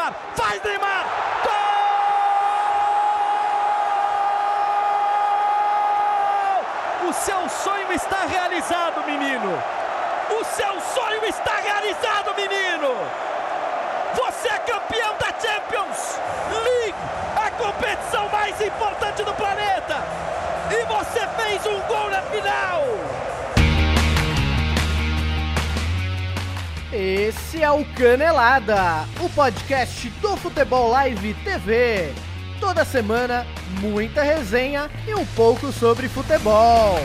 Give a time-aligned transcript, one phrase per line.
[0.00, 1.04] Neymar, faz Neymar!
[7.02, 7.10] Gol!
[7.10, 9.62] O seu sonho está realizado, menino!
[10.30, 12.96] O seu sonho está realizado, menino!
[14.14, 16.18] Você é campeão da Champions
[16.64, 16.94] League,
[17.36, 20.02] a competição mais importante do planeta!
[20.70, 23.29] E você fez um gol na final!
[26.92, 32.12] Esse é o Canelada, o podcast do Futebol Live TV.
[32.58, 33.46] Toda semana,
[33.80, 36.96] muita resenha e um pouco sobre futebol.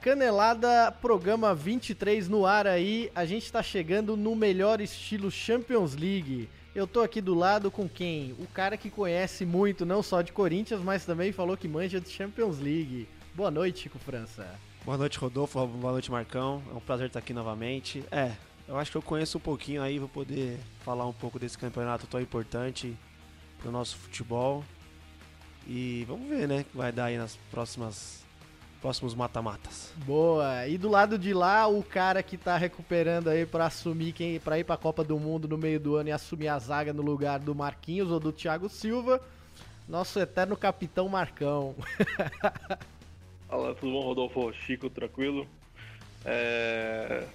[0.00, 3.12] Canelada, programa 23 no ar aí.
[3.14, 6.48] A gente tá chegando no melhor estilo Champions League.
[6.74, 8.34] Eu tô aqui do lado com quem?
[8.38, 12.08] O cara que conhece muito, não só de Corinthians, mas também falou que manja de
[12.08, 13.06] Champions League.
[13.34, 14.69] Boa noite, Chico França.
[14.84, 15.66] Boa noite, Rodolfo.
[15.66, 16.62] Boa noite, Marcão.
[16.70, 18.02] É um prazer estar aqui novamente.
[18.10, 18.32] É,
[18.66, 22.06] eu acho que eu conheço um pouquinho aí, vou poder falar um pouco desse campeonato
[22.06, 22.96] tão importante
[23.58, 24.64] pro nosso futebol.
[25.66, 28.24] E vamos ver, né, o que vai dar aí nas próximas
[28.80, 29.92] próximos mata-matas.
[30.06, 30.66] Boa.
[30.66, 34.58] E do lado de lá, o cara que tá recuperando aí para assumir quem para
[34.58, 37.02] ir para a Copa do Mundo no meio do ano e assumir a zaga no
[37.02, 39.20] lugar do Marquinhos ou do Thiago Silva,
[39.86, 41.74] nosso eterno capitão Marcão.
[43.50, 44.52] Fala, tudo bom, Rodolfo?
[44.52, 45.44] Chico, tranquilo?
[46.24, 47.26] É...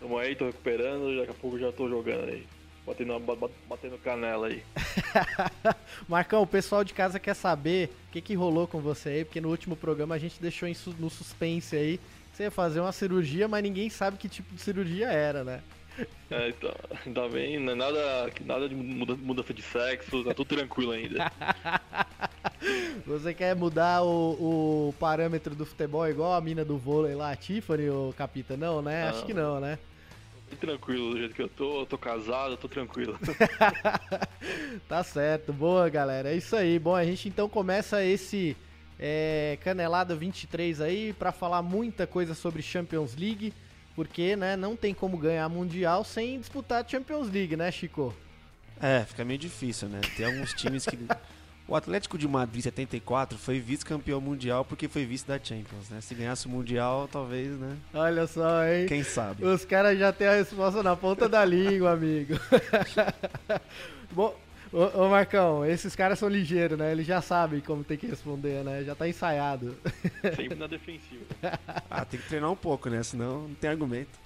[0.00, 2.46] Tamo aí, tô recuperando, daqui a pouco já tô jogando aí.
[2.86, 3.20] Batendo,
[3.68, 4.62] batendo canela aí.
[6.08, 9.38] Marcão, o pessoal de casa quer saber o que, que rolou com você aí, porque
[9.38, 10.66] no último programa a gente deixou
[10.98, 12.00] no suspense aí.
[12.32, 15.60] Você ia fazer uma cirurgia, mas ninguém sabe que tipo de cirurgia era, né?
[16.30, 16.72] É, então,
[17.04, 21.28] ainda bem, não é nada, nada de mudança de sexo, tá tudo tranquilo ainda.
[23.04, 27.36] Você quer mudar o, o, parâmetro do futebol igual a mina do vôlei lá, a
[27.36, 28.56] Tiffany, ou Capita?
[28.56, 29.08] Não, né?
[29.08, 29.76] Acho que não, né?
[30.50, 33.18] Tô tranquilo do jeito que eu tô, eu tô casado, tô tranquilo.
[34.88, 36.78] tá certo, boa galera, é isso aí.
[36.78, 38.56] Bom, a gente então começa esse
[39.00, 43.54] é, Canelada 23 aí para falar muita coisa sobre Champions League,
[44.00, 48.14] porque né, não tem como ganhar Mundial sem disputar Champions League, né, Chico?
[48.80, 50.00] É, fica meio difícil, né?
[50.16, 50.96] Tem alguns times que
[51.68, 56.00] O Atlético de Madrid 74 foi vice-campeão mundial porque foi vice da Champions, né?
[56.00, 57.76] Se ganhasse o mundial, talvez, né?
[57.92, 58.86] Olha só, hein?
[58.86, 59.44] Quem sabe?
[59.44, 62.40] Os caras já têm a resposta na ponta da língua, amigo.
[64.10, 64.34] Bom,
[64.72, 66.92] Ô, ô, Marcão, esses caras são ligeiros, né?
[66.92, 68.84] Eles já sabem como tem que responder, né?
[68.84, 69.76] Já tá ensaiado.
[70.36, 71.24] Sempre na defensiva.
[71.90, 73.02] ah, tem que treinar um pouco, né?
[73.02, 74.16] Senão não tem argumento.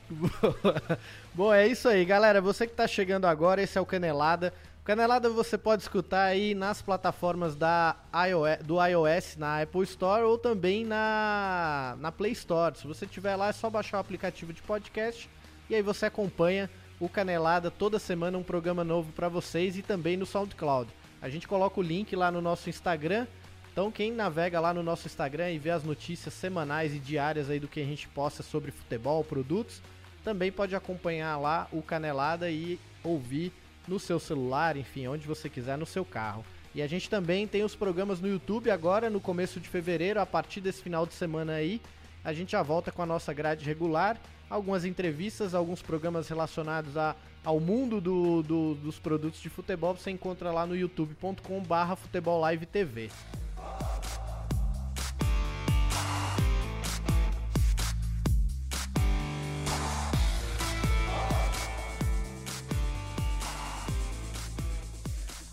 [1.32, 2.42] Bom, é isso aí, galera.
[2.42, 4.52] Você que tá chegando agora, esse é o Canelada.
[4.84, 7.96] Canelada você pode escutar aí nas plataformas da
[8.28, 12.76] iOS, do iOS, na Apple Store ou também na, na Play Store.
[12.76, 15.26] Se você tiver lá, é só baixar o aplicativo de podcast
[15.70, 16.68] e aí você acompanha
[17.00, 20.90] o Canelada toda semana um programa novo para vocês e também no SoundCloud.
[21.20, 23.26] A gente coloca o link lá no nosso Instagram.
[23.72, 27.58] Então quem navega lá no nosso Instagram e vê as notícias semanais e diárias aí
[27.58, 29.82] do que a gente posta sobre futebol, produtos,
[30.22, 33.52] também pode acompanhar lá o Canelada e ouvir
[33.86, 36.44] no seu celular, enfim, onde você quiser, no seu carro.
[36.74, 40.26] E a gente também tem os programas no YouTube agora, no começo de fevereiro, a
[40.26, 41.80] partir desse final de semana aí.
[42.24, 44.18] A gente já volta com a nossa grade regular,
[44.48, 49.96] algumas entrevistas, alguns programas relacionados a, ao mundo do, do, dos produtos de futebol.
[49.96, 53.10] Você encontra lá no youtube.com/barra Futebol Live TV.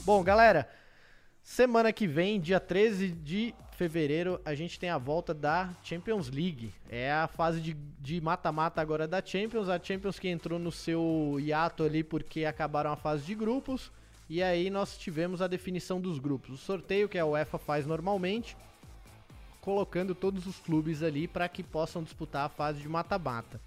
[0.03, 0.67] Bom, galera,
[1.41, 6.71] semana que vem, dia 13 de fevereiro, a gente tem a volta da Champions League.
[6.87, 9.69] É a fase de mata-mata agora da Champions.
[9.69, 13.91] A Champions que entrou no seu hiato ali porque acabaram a fase de grupos.
[14.29, 16.51] E aí nós tivemos a definição dos grupos.
[16.51, 18.55] O sorteio que a UEFA faz normalmente,
[19.59, 23.59] colocando todos os clubes ali para que possam disputar a fase de mata-mata.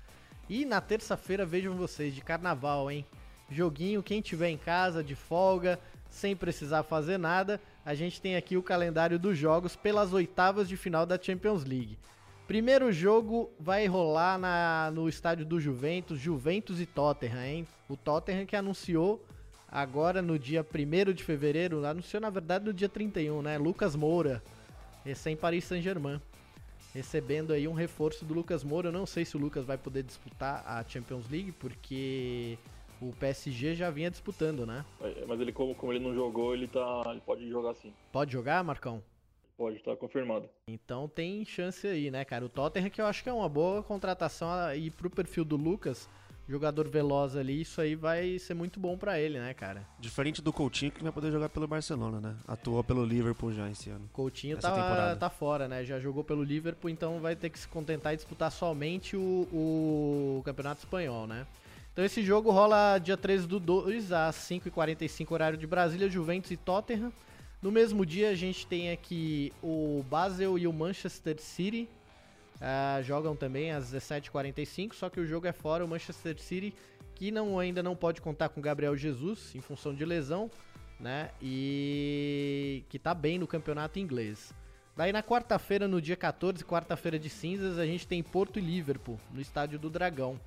[0.48, 3.04] E na terça-feira, vejam vocês, de carnaval, hein?
[3.50, 5.80] Joguinho, quem tiver em casa, de folga,
[6.15, 10.77] sem precisar fazer nada, a gente tem aqui o calendário dos jogos pelas oitavas de
[10.77, 11.99] final da Champions League.
[12.47, 17.69] Primeiro jogo vai rolar na, no estádio do Juventus, Juventus e Tottenham, hein?
[17.89, 19.25] O Tottenham que anunciou
[19.69, 23.59] agora no dia 1 de fevereiro, anunciou na verdade no dia 31, né?
[23.59, 24.43] Lucas Moura,
[25.05, 26.21] recém Paris Saint-Germain,
[26.95, 28.89] recebendo aí um reforço do Lucas Moura.
[28.89, 32.57] Eu não sei se o Lucas vai poder disputar a Champions League, porque
[33.00, 34.84] o PSG já vinha disputando, né?
[35.00, 37.92] É, mas ele, como, como ele não jogou, ele, tá, ele pode jogar sim.
[38.12, 39.02] Pode jogar, Marcão?
[39.56, 40.48] Pode, tá confirmado.
[40.66, 42.44] Então tem chance aí, né, cara?
[42.44, 46.08] O Tottenham que eu acho que é uma boa contratação e pro perfil do Lucas,
[46.48, 49.86] jogador veloz ali, isso aí vai ser muito bom para ele, né, cara?
[49.98, 52.36] Diferente do Coutinho, que vai poder jogar pelo Barcelona, né?
[52.46, 54.08] Atuou pelo Liverpool já esse ano.
[54.12, 55.84] Coutinho tá, tá fora, né?
[55.84, 60.42] Já jogou pelo Liverpool, então vai ter que se contentar e disputar somente o, o
[60.44, 61.46] Campeonato Espanhol, né?
[61.94, 66.56] Então esse jogo rola dia 13 do 2 às 5h45 horário de Brasília, Juventus e
[66.56, 67.12] Tottenham.
[67.62, 71.88] No mesmo dia a gente tem aqui o Basel e o Manchester City.
[72.56, 75.84] Uh, jogam também às 17h45, só que o jogo é fora.
[75.84, 76.74] O Manchester City,
[77.14, 80.50] que não, ainda não pode contar com Gabriel Jesus em função de lesão,
[80.98, 81.30] né?
[81.41, 84.52] E que tá bem no campeonato inglês.
[84.96, 89.16] Daí na quarta-feira, no dia 14, quarta-feira de cinzas, a gente tem Porto e Liverpool,
[89.32, 90.41] no estádio do Dragão.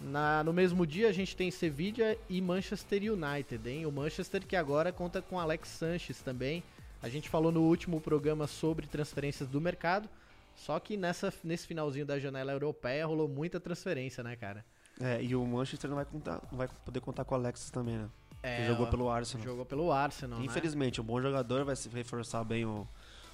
[0.00, 3.86] Na, no mesmo dia a gente tem Sevilla e Manchester United, hein?
[3.86, 6.62] O Manchester que agora conta com Alex Sanches também.
[7.02, 10.08] A gente falou no último programa sobre transferências do mercado,
[10.54, 14.64] só que nessa, nesse finalzinho da janela europeia rolou muita transferência, né, cara?
[15.00, 17.96] É, e o Manchester não vai, contar, não vai poder contar com o Alexis também,
[17.96, 18.08] né?
[18.42, 19.44] É, jogou pelo Arsenal.
[19.44, 20.44] Jogou pelo Arsenal, né?
[20.44, 21.02] Infelizmente, né?
[21.02, 22.86] um bom jogador vai se reforçar bem o,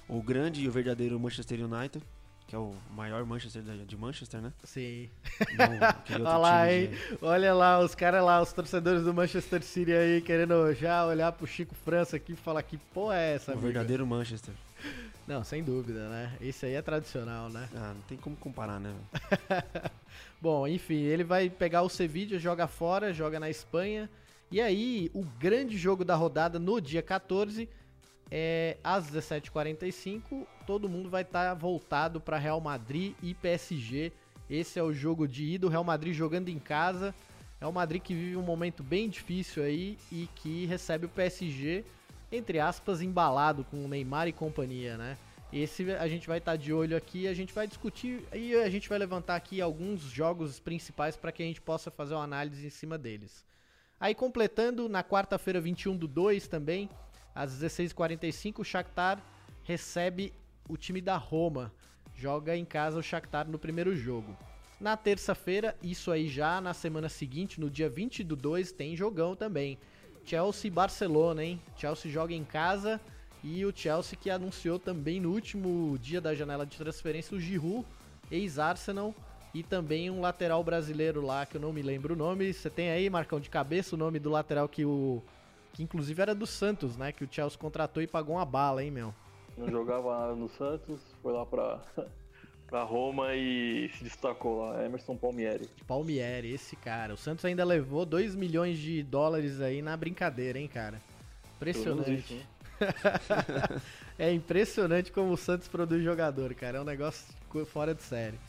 [0.07, 2.03] o grande e o verdadeiro Manchester United
[2.53, 4.53] que é o maior Manchester de Manchester, né?
[4.63, 5.09] Sim.
[6.13, 10.71] Olha lá, aí, olha lá, os caras lá, os torcedores do Manchester City aí, querendo
[10.75, 13.67] já olhar pro Chico França aqui e falar que porra é essa, O amiga?
[13.69, 14.53] verdadeiro Manchester.
[15.27, 16.31] Não, sem dúvida, né?
[16.39, 17.67] Isso aí é tradicional, né?
[17.73, 18.93] Ah, não tem como comparar, né?
[20.39, 24.07] Bom, enfim, ele vai pegar o Sevilla, joga fora, joga na Espanha.
[24.51, 27.67] E aí, o grande jogo da rodada no dia 14
[28.31, 34.11] é, às 17h45, todo mundo vai estar tá voltado para Real Madrid e PSG.
[34.49, 37.13] Esse é o jogo de ida, o Real Madrid jogando em casa.
[37.59, 41.85] É o Madrid que vive um momento bem difícil aí e que recebe o PSG,
[42.31, 45.17] entre aspas, embalado com o Neymar e companhia, né?
[45.53, 48.69] Esse a gente vai estar tá de olho aqui, a gente vai discutir e a
[48.69, 52.65] gente vai levantar aqui alguns jogos principais para que a gente possa fazer uma análise
[52.65, 53.45] em cima deles.
[53.99, 56.89] Aí completando, na quarta-feira 21 do 2 também,
[57.33, 59.21] às 16h45, o Shakhtar
[59.63, 60.33] recebe
[60.67, 61.71] o time da Roma.
[62.15, 64.37] Joga em casa o Shakhtar no primeiro jogo.
[64.79, 69.35] Na terça-feira, isso aí já na semana seguinte, no dia 20 do 2, tem jogão
[69.35, 69.77] também.
[70.25, 71.61] Chelsea e Barcelona, hein?
[71.75, 72.99] Chelsea joga em casa
[73.43, 77.85] e o Chelsea que anunciou também no último dia da janela de transferência o Giroud,
[78.31, 79.13] ex-Arsenal,
[79.53, 82.51] e também um lateral brasileiro lá que eu não me lembro o nome.
[82.51, 85.21] Você tem aí, Marcão, de cabeça o nome do lateral que o
[85.73, 87.11] que inclusive era do Santos, né?
[87.11, 89.13] Que o Chelsea contratou e pagou uma bala, hein, meu?
[89.57, 91.81] Não jogava nada no Santos, foi lá pra,
[92.67, 94.85] pra Roma e se destacou lá.
[94.85, 95.67] Emerson Palmieri.
[95.87, 97.15] Palmieri, esse cara.
[97.15, 101.01] O Santos ainda levou 2 milhões de dólares aí na brincadeira, hein, cara?
[101.57, 102.33] Impressionante.
[102.33, 103.81] Isso,
[104.17, 106.77] é impressionante como o Santos produz jogador, cara.
[106.77, 107.25] É um negócio
[107.65, 108.39] fora de série.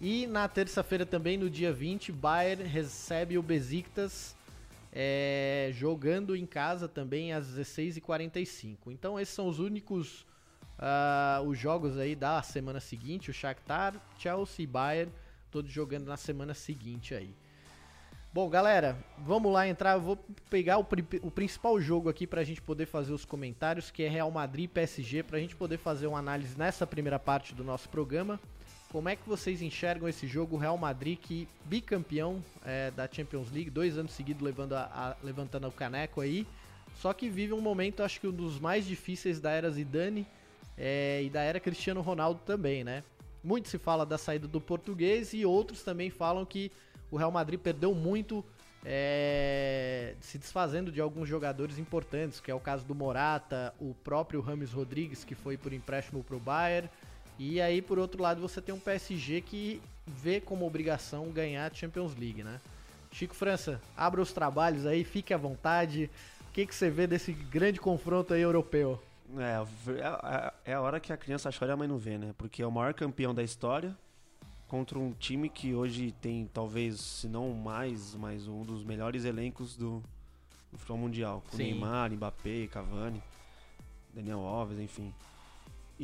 [0.00, 4.34] E na terça-feira também, no dia 20, Bayern recebe o Besiktas
[4.92, 8.76] é, jogando em casa também às 16h45.
[8.88, 10.26] Então esses são os únicos
[10.78, 15.12] uh, os jogos aí da semana seguinte, o Shakhtar, Chelsea e Bayern,
[15.50, 17.34] todos jogando na semana seguinte aí.
[18.34, 19.92] Bom, galera, vamos lá entrar.
[19.92, 20.16] Eu vou
[20.48, 20.86] pegar o,
[21.22, 24.64] o principal jogo aqui para a gente poder fazer os comentários, que é Real Madrid
[24.64, 28.40] e PSG, para a gente poder fazer uma análise nessa primeira parte do nosso programa.
[28.92, 30.58] Como é que vocês enxergam esse jogo?
[30.58, 35.66] Real Madrid, que bicampeão é, da Champions League, dois anos seguidos levando a, a, levantando
[35.66, 36.46] o caneco aí.
[36.96, 40.26] Só que vive um momento, acho que um dos mais difíceis da era Zidane
[40.76, 43.02] é, e da era Cristiano Ronaldo também, né?
[43.42, 46.70] Muito se fala da saída do português e outros também falam que
[47.10, 48.44] o Real Madrid perdeu muito
[48.84, 54.42] é, se desfazendo de alguns jogadores importantes, que é o caso do Morata, o próprio
[54.42, 56.90] Rames Rodrigues, que foi por empréstimo para o Bayern.
[57.44, 61.74] E aí, por outro lado, você tem um PSG que vê como obrigação ganhar a
[61.74, 62.60] Champions League, né?
[63.10, 66.08] Chico França, abra os trabalhos aí, fique à vontade.
[66.48, 69.02] O que, que você vê desse grande confronto aí europeu?
[69.36, 72.32] É, é, é a hora que a criança chora e a mãe não vê, né?
[72.38, 73.92] Porque é o maior campeão da história
[74.68, 79.76] contra um time que hoje tem talvez, se não mais, mas um dos melhores elencos
[79.76, 80.00] do,
[80.70, 81.42] do futebol mundial.
[81.50, 81.64] Com Sim.
[81.64, 83.20] Neymar, Mbappé, Cavani,
[84.14, 85.12] Daniel Alves, enfim.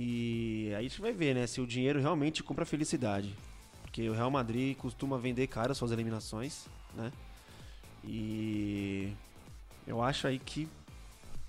[0.01, 3.35] E aí a gente vai ver, né, se o dinheiro realmente compra felicidade.
[3.83, 7.11] Porque o Real Madrid costuma vender caro suas eliminações, né?
[8.05, 9.13] E
[9.89, 10.69] eu acho aí que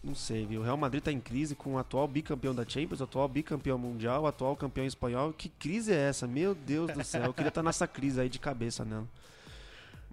[0.03, 0.61] não sei, viu?
[0.61, 3.77] O Real Madrid tá em crise com o atual bicampeão da Champions, o atual bicampeão
[3.77, 5.31] mundial, o atual campeão espanhol.
[5.31, 6.25] Que crise é essa?
[6.25, 9.07] Meu Deus do céu, eu queria estar tá nessa crise aí de cabeça nela.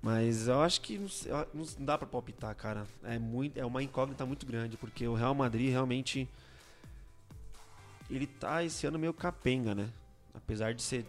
[0.02, 1.08] Mas eu acho que não,
[1.54, 2.86] não dá para palpitar, cara.
[3.02, 6.28] É, muito, é uma incógnita muito grande, porque o Real Madrid realmente
[8.10, 9.88] ele tá esse ano meio capenga, né?
[10.34, 11.04] Apesar de ser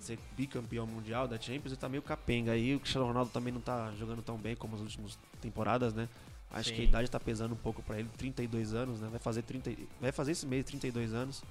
[0.00, 2.52] ser bicampeão mundial da Champions e tá meio capenga.
[2.52, 6.08] Aí o Cristiano Ronaldo também não tá jogando tão bem como as últimas temporadas, né?
[6.50, 6.76] Acho Sim.
[6.76, 9.08] que a idade tá pesando um pouco pra ele, 32 anos, né?
[9.10, 11.42] Vai fazer 30, vai fazer esse mês 32 anos.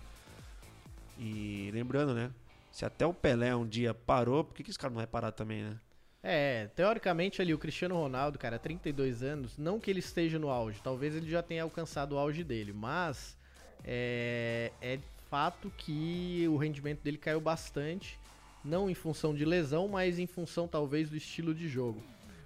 [1.19, 2.31] E lembrando, né?
[2.71, 5.31] Se até o Pelé um dia parou, por que, que esse cara não vai parar
[5.31, 5.77] também, né?
[6.23, 10.81] É, teoricamente ali o Cristiano Ronaldo, cara, 32 anos, não que ele esteja no auge,
[10.83, 13.36] talvez ele já tenha alcançado o auge dele, mas
[13.83, 18.17] é, é fato que o rendimento dele caiu bastante,
[18.63, 22.01] não em função de lesão, mas em função talvez do estilo de jogo.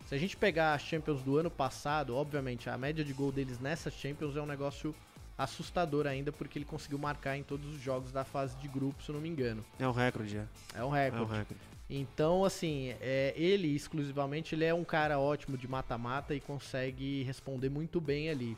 [0.08, 3.60] Se a gente pegar as Champions do ano passado, obviamente a média de gol deles
[3.60, 4.94] nessas Champions é um negócio
[5.38, 9.10] assustador ainda, porque ele conseguiu marcar em todos os jogos da fase de grupo, se
[9.10, 9.64] eu não me engano.
[9.80, 10.46] É um recorde, é.
[10.76, 11.24] É um É recorde.
[11.24, 11.62] um recorde.
[11.90, 17.70] Então, assim, é, ele exclusivamente ele é um cara ótimo de mata-mata e consegue responder
[17.70, 18.58] muito bem ali.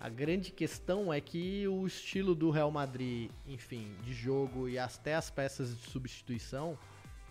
[0.00, 5.14] A grande questão é que o estilo do Real Madrid, enfim, de jogo e até
[5.14, 6.78] as peças de substituição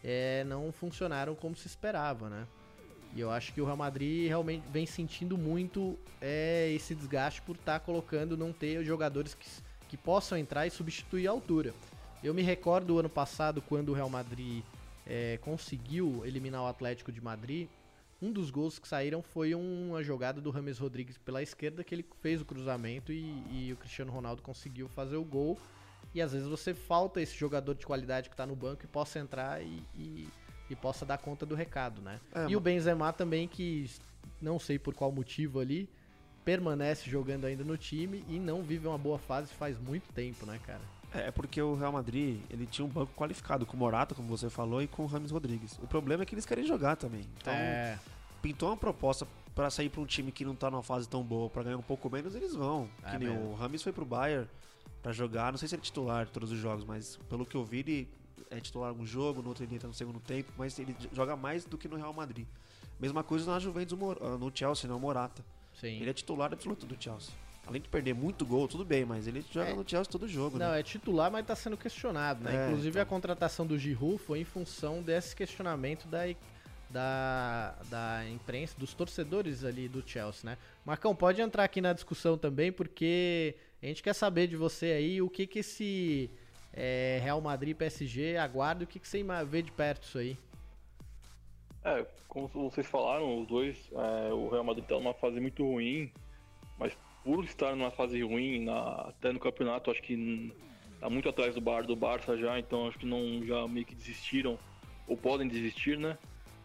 [0.04, 2.48] é, não funcionaram como se esperava, né?
[3.16, 7.56] E eu acho que o Real Madrid realmente vem sentindo muito é, esse desgaste por
[7.56, 9.48] estar colocando, não ter jogadores que,
[9.88, 11.74] que possam entrar e substituir a altura.
[12.24, 14.64] Eu me recordo do ano passado, quando o Real Madrid
[15.08, 17.68] é, conseguiu eliminar o Atlético de Madrid,
[18.22, 22.06] um dos gols que saíram foi uma jogada do Rames Rodrigues pela esquerda, que ele
[22.22, 25.58] fez o cruzamento e, e o Cristiano Ronaldo conseguiu fazer o gol.
[26.14, 29.20] E às vezes você falta esse jogador de qualidade que está no banco e possa
[29.20, 30.28] entrar e, e-
[30.70, 32.20] e possa dar conta do recado, né?
[32.34, 33.90] É, e o Benzema também, que
[34.42, 35.90] não sei por qual motivo ali,
[36.46, 40.60] permanece jogando ainda no time e não vive uma boa fase faz muito tempo, né,
[40.66, 40.82] cara?
[41.13, 44.28] É é porque o Real Madrid, ele tinha um banco qualificado com o Morata, como
[44.28, 45.80] você falou, e com o Rames Rodrigues.
[45.82, 47.28] O problema é que eles querem jogar também.
[47.42, 47.98] Então, é,
[48.42, 51.50] pintou uma proposta pra sair pra um time que não tá numa fase tão boa,
[51.50, 52.89] pra ganhar um pouco menos, eles vão.
[53.04, 54.48] É o Rames foi pro Bayern
[55.01, 57.56] pra jogar, não sei se ele é titular de todos os jogos, mas pelo que
[57.56, 58.10] eu vi, ele
[58.50, 61.66] é titular algum jogo, no outro ele entra no segundo tempo, mas ele joga mais
[61.66, 62.48] do que no Real Madrid.
[63.00, 65.44] Mesma coisa na Juventus, ah, no Chelsea, né, o Morata.
[65.74, 66.00] sim.
[66.00, 67.34] Ele é titular absoluto do Chelsea.
[67.70, 69.76] Além de perder muito gol, tudo bem, mas ele joga É.
[69.76, 70.80] no Chelsea todo jogo, Não, né?
[70.80, 72.56] é titular, mas tá sendo questionado, né?
[72.56, 73.02] É, Inclusive então.
[73.04, 76.26] a contratação do Giroud foi em função desse questionamento da,
[76.90, 80.58] da, da imprensa, dos torcedores ali do Chelsea, né?
[80.84, 85.22] Marcão, pode entrar aqui na discussão também, porque a gente quer saber de você aí
[85.22, 86.28] o que que esse
[86.74, 90.36] é, Real Madrid PSG aguarda e o que que você vê de perto isso aí.
[91.84, 96.12] É, como vocês falaram, os dois, é, o Real Madrid tá numa fase muito ruim,
[96.80, 100.54] mas por estar numa fase ruim, na- até no campeonato, acho que
[101.00, 103.96] tá muito atrás do Bar do Barça já, então acho que não já meio que
[103.96, 104.58] desistiram
[105.08, 106.18] ou podem desistir, né?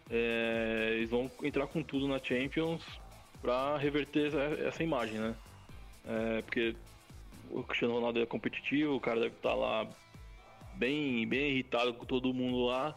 [0.09, 2.83] É, eles vão entrar com tudo na Champions
[3.41, 5.35] para reverter essa, essa imagem, né?
[6.05, 6.75] É, porque
[7.49, 9.87] o Cristiano Ronaldo é competitivo, o cara deve estar lá
[10.75, 12.95] bem, bem irritado com todo mundo lá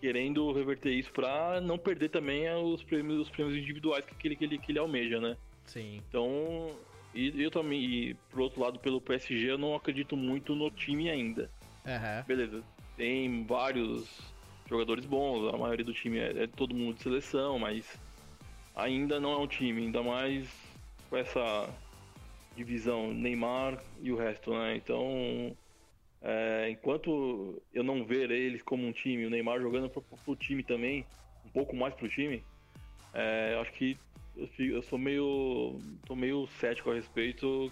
[0.00, 4.44] querendo reverter isso pra não perder também os prêmios, os prêmios individuais que ele, que
[4.44, 5.36] ele, que ele almeja, né?
[5.64, 6.02] Sim.
[6.08, 6.72] Então,
[7.14, 11.10] e eu também, e pro outro lado, pelo PSG, eu não acredito muito no time
[11.10, 11.50] ainda.
[11.86, 12.24] Aham.
[12.26, 12.62] Beleza,
[12.96, 14.32] tem vários
[14.68, 17.98] jogadores bons, a maioria do time é, é todo mundo de seleção, mas
[18.74, 20.48] ainda não é um time, ainda mais
[21.10, 21.68] com essa
[22.56, 24.76] divisão Neymar e o resto, né?
[24.76, 25.56] Então,
[26.22, 30.62] é, enquanto eu não ver eles como um time, o Neymar jogando pro, pro time
[30.62, 31.04] também,
[31.44, 32.42] um pouco mais pro time,
[33.12, 33.98] é, eu acho que
[34.36, 35.78] eu, eu sou meio.
[36.06, 37.70] tô meio cético a respeito.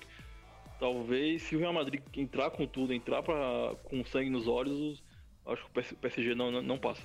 [0.78, 5.02] Talvez se o Real Madrid entrar com tudo, entrar pra, com sangue nos olhos,
[5.46, 7.02] acho que o PS- PSG não, não, não passa.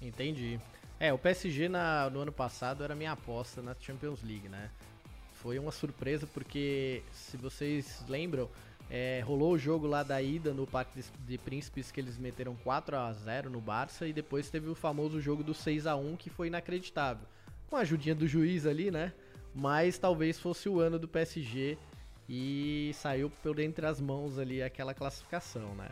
[0.00, 0.60] Entendi.
[1.00, 4.70] É, o PSG na- no ano passado era minha aposta na Champions League, né?
[5.32, 8.48] Foi uma surpresa porque, se vocês lembram,
[8.90, 12.54] é, rolou o jogo lá da ida no Parque de, de Príncipes que eles meteram
[12.56, 16.16] 4 a 0 no Barça e depois teve o famoso jogo do 6 a 1
[16.16, 17.26] que foi inacreditável.
[17.74, 19.12] Com a ajudinha do juiz ali, né?
[19.52, 21.76] Mas talvez fosse o ano do PSG
[22.28, 25.88] e saiu por entre as mãos ali aquela classificação, né?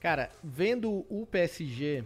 [0.00, 2.02] Cara, vendo o PSG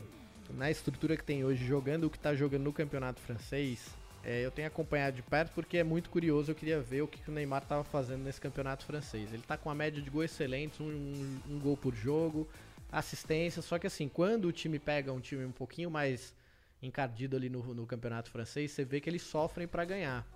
[0.51, 3.87] na estrutura que tem hoje, jogando o que tá jogando no campeonato francês,
[4.25, 6.51] é, eu tenho acompanhado de perto porque é muito curioso.
[6.51, 9.33] Eu queria ver o que, que o Neymar tava fazendo nesse campeonato francês.
[9.33, 12.49] Ele tá com uma média de gols excelentes, um, um- um gol por jogo,
[12.91, 13.63] assistência.
[13.63, 16.35] Só que assim, quando o time pega um time um pouquinho mais
[16.83, 20.27] encardido ali no, no campeonato francês, você vê que eles sofrem pra ganhar.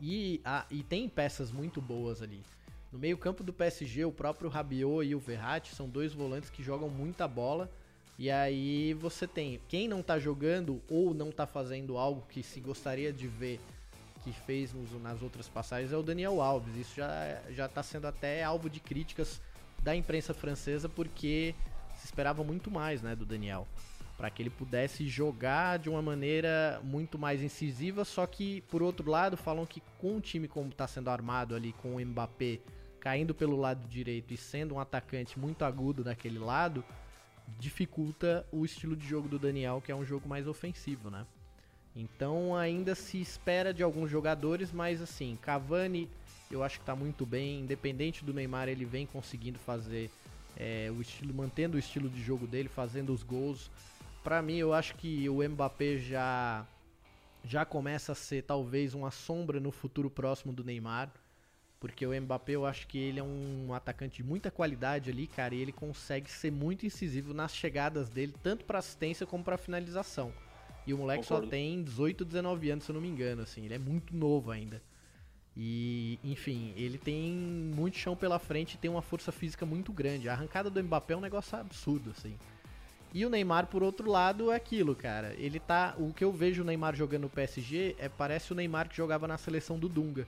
[0.00, 2.42] E, a- e tem peças muito boas ali.
[2.92, 6.88] No meio-campo do PSG, o próprio Rabiot e o Verratti são dois volantes que jogam
[6.88, 7.70] muita bola.
[8.16, 12.60] E aí você tem quem não tá jogando ou não tá fazendo algo que se
[12.60, 13.58] gostaria de ver
[14.22, 16.76] que fez nos- nas outras passagens é o Daniel Alves.
[16.76, 19.40] Isso já, já tá sendo até alvo de críticas
[19.82, 21.54] da imprensa francesa porque
[21.98, 23.66] se esperava muito mais, né, do Daniel.
[24.16, 29.10] Para que ele pudesse jogar de uma maneira muito mais incisiva, só que por outro
[29.10, 32.60] lado falam que com o time como está sendo armado ali com o Mbappé
[33.00, 36.82] caindo pelo lado direito e sendo um atacante muito agudo daquele lado,
[37.58, 41.26] dificulta o estilo de jogo do Daniel, que é um jogo mais ofensivo, né?
[41.94, 46.08] Então ainda se espera de alguns jogadores, mas assim, Cavani
[46.50, 50.10] eu acho que está muito bem, independente do Neymar, ele vem conseguindo fazer
[50.56, 53.70] é, o estilo, mantendo o estilo de jogo dele, fazendo os gols.
[54.24, 56.66] Para mim, eu acho que o Mbappé já
[57.44, 61.12] já começa a ser talvez uma sombra no futuro próximo do Neymar,
[61.78, 65.54] porque o Mbappé eu acho que ele é um atacante de muita qualidade ali, cara,
[65.54, 70.32] e ele consegue ser muito incisivo nas chegadas dele, tanto para assistência como para finalização.
[70.86, 71.46] E o moleque Concordo.
[71.46, 74.50] só tem 18, 19 anos, se eu não me engano, assim, ele é muito novo
[74.50, 74.82] ainda.
[75.54, 80.30] E, enfim, ele tem muito chão pela frente e tem uma força física muito grande.
[80.30, 82.38] A arrancada do Mbappé é um negócio absurdo, assim.
[83.14, 85.34] E o Neymar, por outro lado, é aquilo, cara.
[85.38, 85.94] Ele tá.
[85.96, 89.28] O que eu vejo o Neymar jogando no PSG é parece o Neymar que jogava
[89.28, 90.26] na seleção do Dunga.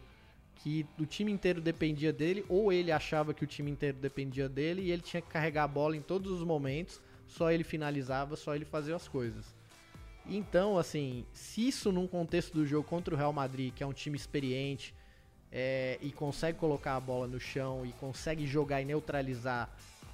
[0.55, 4.83] Que o time inteiro dependia dele, ou ele achava que o time inteiro dependia dele
[4.83, 8.55] e ele tinha que carregar a bola em todos os momentos, só ele finalizava, só
[8.55, 9.52] ele fazia as coisas.
[10.25, 13.93] Então, assim, se isso num contexto do jogo contra o Real Madrid, que é um
[13.93, 14.95] time experiente,
[15.50, 19.69] é, e consegue colocar a bola no chão e consegue jogar e neutralizar,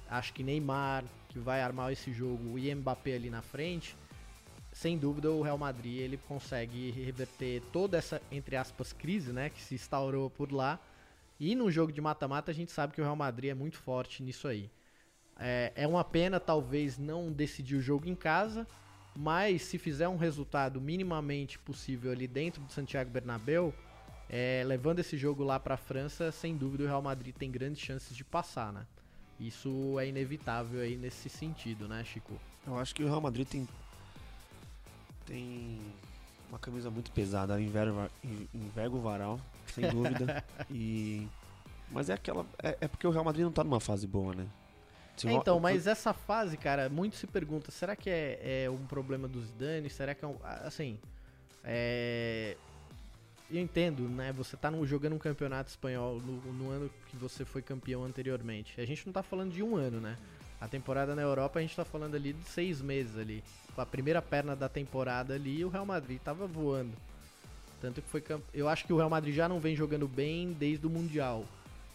[0.09, 1.03] acho que Neymar,
[1.33, 3.97] que vai armar esse jogo, e Mbappé ali na frente,
[4.71, 9.61] sem dúvida o Real Madrid ele consegue reverter toda essa, entre aspas, crise né, que
[9.61, 10.79] se instaurou por lá.
[11.39, 14.21] E no jogo de mata-mata a gente sabe que o Real Madrid é muito forte
[14.21, 14.69] nisso aí.
[15.39, 18.67] É, é uma pena talvez não decidir o jogo em casa,
[19.15, 23.73] mas se fizer um resultado minimamente possível ali dentro do Santiago Bernabéu,
[24.29, 27.81] é, levando esse jogo lá para a França, sem dúvida o Real Madrid tem grandes
[27.81, 28.85] chances de passar, né?
[29.47, 32.33] Isso é inevitável aí nesse sentido, né, Chico?
[32.65, 33.67] Eu acho que o Real Madrid tem
[35.25, 35.79] tem
[36.49, 38.09] uma camisa muito pesada, enverga,
[38.53, 40.43] enverga o varal, sem dúvida.
[40.71, 41.27] e
[41.91, 44.47] mas é aquela é, é, porque o Real Madrid não tá numa fase boa, né?
[45.25, 49.27] É, então, mas essa fase, cara, muito se pergunta, será que é, é um problema
[49.27, 49.89] dos Zidane?
[49.89, 50.97] Será que é um, assim,
[51.63, 52.57] é,
[53.57, 54.33] eu entendo, né?
[54.33, 58.79] Você tá no, jogando um campeonato espanhol no, no, ano que você foi campeão anteriormente.
[58.79, 60.17] A gente não tá falando de um ano, né?
[60.59, 63.43] A temporada na Europa a gente tá falando ali de seis meses ali.
[63.77, 66.93] A primeira perna da temporada ali o Real Madrid tava voando.
[67.81, 70.87] Tanto que foi Eu acho que o Real Madrid já não vem jogando bem desde
[70.87, 71.45] o Mundial.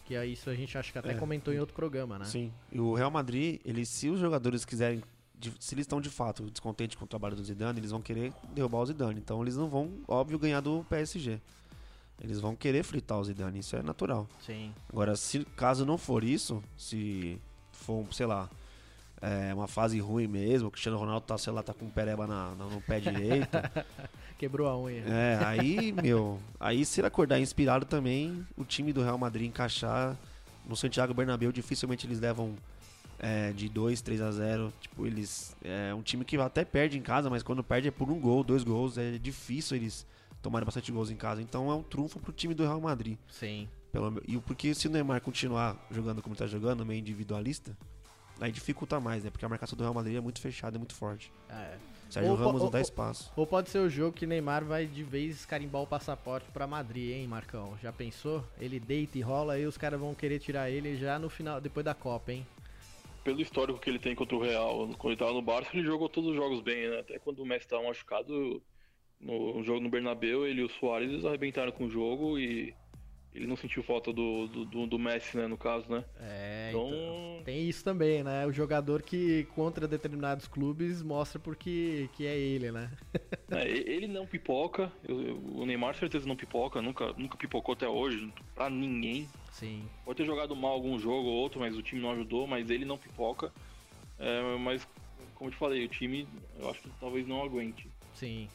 [0.05, 1.15] Que é isso a gente acho que até é.
[1.15, 2.25] comentou em outro programa, né?
[2.25, 2.51] Sim.
[2.71, 5.03] E o Real Madrid, ele, se os jogadores quiserem
[5.59, 8.79] se eles estão de fato descontentes com o trabalho do Zidane, eles vão querer derrubar
[8.79, 9.19] o Zidane.
[9.19, 11.39] Então eles não vão, óbvio, ganhar do PSG.
[12.21, 14.27] Eles vão querer fritar o Zidane, isso é natural.
[14.45, 14.73] Sim.
[14.89, 17.39] Agora, se caso não for isso, se
[17.71, 18.49] for, sei lá,
[19.21, 22.27] é uma fase ruim mesmo, o Cristiano Ronaldo tá, sei lá, tá com um pereba
[22.27, 23.57] na, na, no pé direito.
[24.37, 25.03] Quebrou a unha.
[25.05, 30.17] É, aí, meu, aí se ele acordar inspirado também, o time do Real Madrid encaixar
[30.65, 32.55] no Santiago Bernabéu, dificilmente eles levam
[33.19, 34.73] é, de 2, 3 a 0.
[34.79, 35.55] Tipo, eles.
[35.63, 38.43] É um time que até perde em casa, mas quando perde é por um gol,
[38.43, 38.97] dois gols.
[38.97, 40.05] É difícil eles
[40.41, 41.41] tomarem bastante gols em casa.
[41.41, 43.17] Então é um trunfo pro time do Real Madrid.
[43.29, 43.67] Sim.
[43.91, 47.75] Pelo, e porque se o Neymar continuar jogando como está jogando, meio individualista,
[48.39, 49.29] aí dificulta mais, né?
[49.29, 51.31] Porque a marcação do Real Madrid é muito fechada, é muito forte.
[51.49, 51.77] É.
[52.09, 53.31] Sérgio ou, Ramos ou, não dá espaço.
[53.35, 57.11] Ou pode ser o jogo que Neymar vai de vez carimbar o passaporte para Madrid,
[57.11, 57.77] hein, Marcão?
[57.81, 58.43] Já pensou?
[58.59, 61.85] Ele deita e rola, aí os caras vão querer tirar ele já no final, depois
[61.85, 62.47] da Copa, hein?
[63.23, 66.09] Pelo histórico que ele tem contra o Real, quando ele tava no Barça, ele jogou
[66.09, 66.99] todos os jogos bem, né?
[66.99, 68.61] Até quando o Messi tava machucado,
[69.19, 72.73] no jogo no Bernabéu, ele e o Soares arrebentaram com o jogo e
[73.33, 76.03] ele não sentiu falta do, do, do, Messi, né, no caso, né?
[76.19, 76.87] É, então...
[76.87, 77.43] então...
[77.45, 78.45] Tem isso também, né?
[78.45, 82.91] O jogador que contra determinados clubes mostra porque que é ele, né?
[83.51, 87.87] é, ele não pipoca, eu, eu, o Neymar certeza não pipoca, nunca, nunca pipocou até
[87.87, 89.27] hoje, pra ninguém.
[89.51, 89.87] Sim.
[90.03, 92.85] Pode ter jogado mal algum jogo ou outro, mas o time não ajudou, mas ele
[92.85, 93.51] não pipoca.
[94.17, 94.87] É, mas,
[95.35, 97.89] como eu te falei, o time eu acho que talvez não aguente.
[98.13, 98.49] Sim.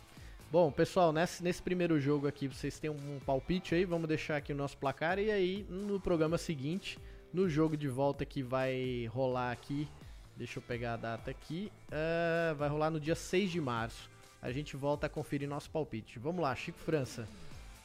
[0.55, 4.53] Bom, pessoal, nesse, nesse primeiro jogo aqui vocês têm um palpite aí, vamos deixar aqui
[4.53, 6.97] o nosso placar e aí no programa seguinte,
[7.33, 9.89] no jogo de volta que vai rolar aqui,
[10.37, 14.09] deixa eu pegar a data aqui, uh, vai rolar no dia 6 de março.
[14.41, 16.21] A gente volta a conferir nosso palpite.
[16.21, 17.27] Vamos lá, Chico França.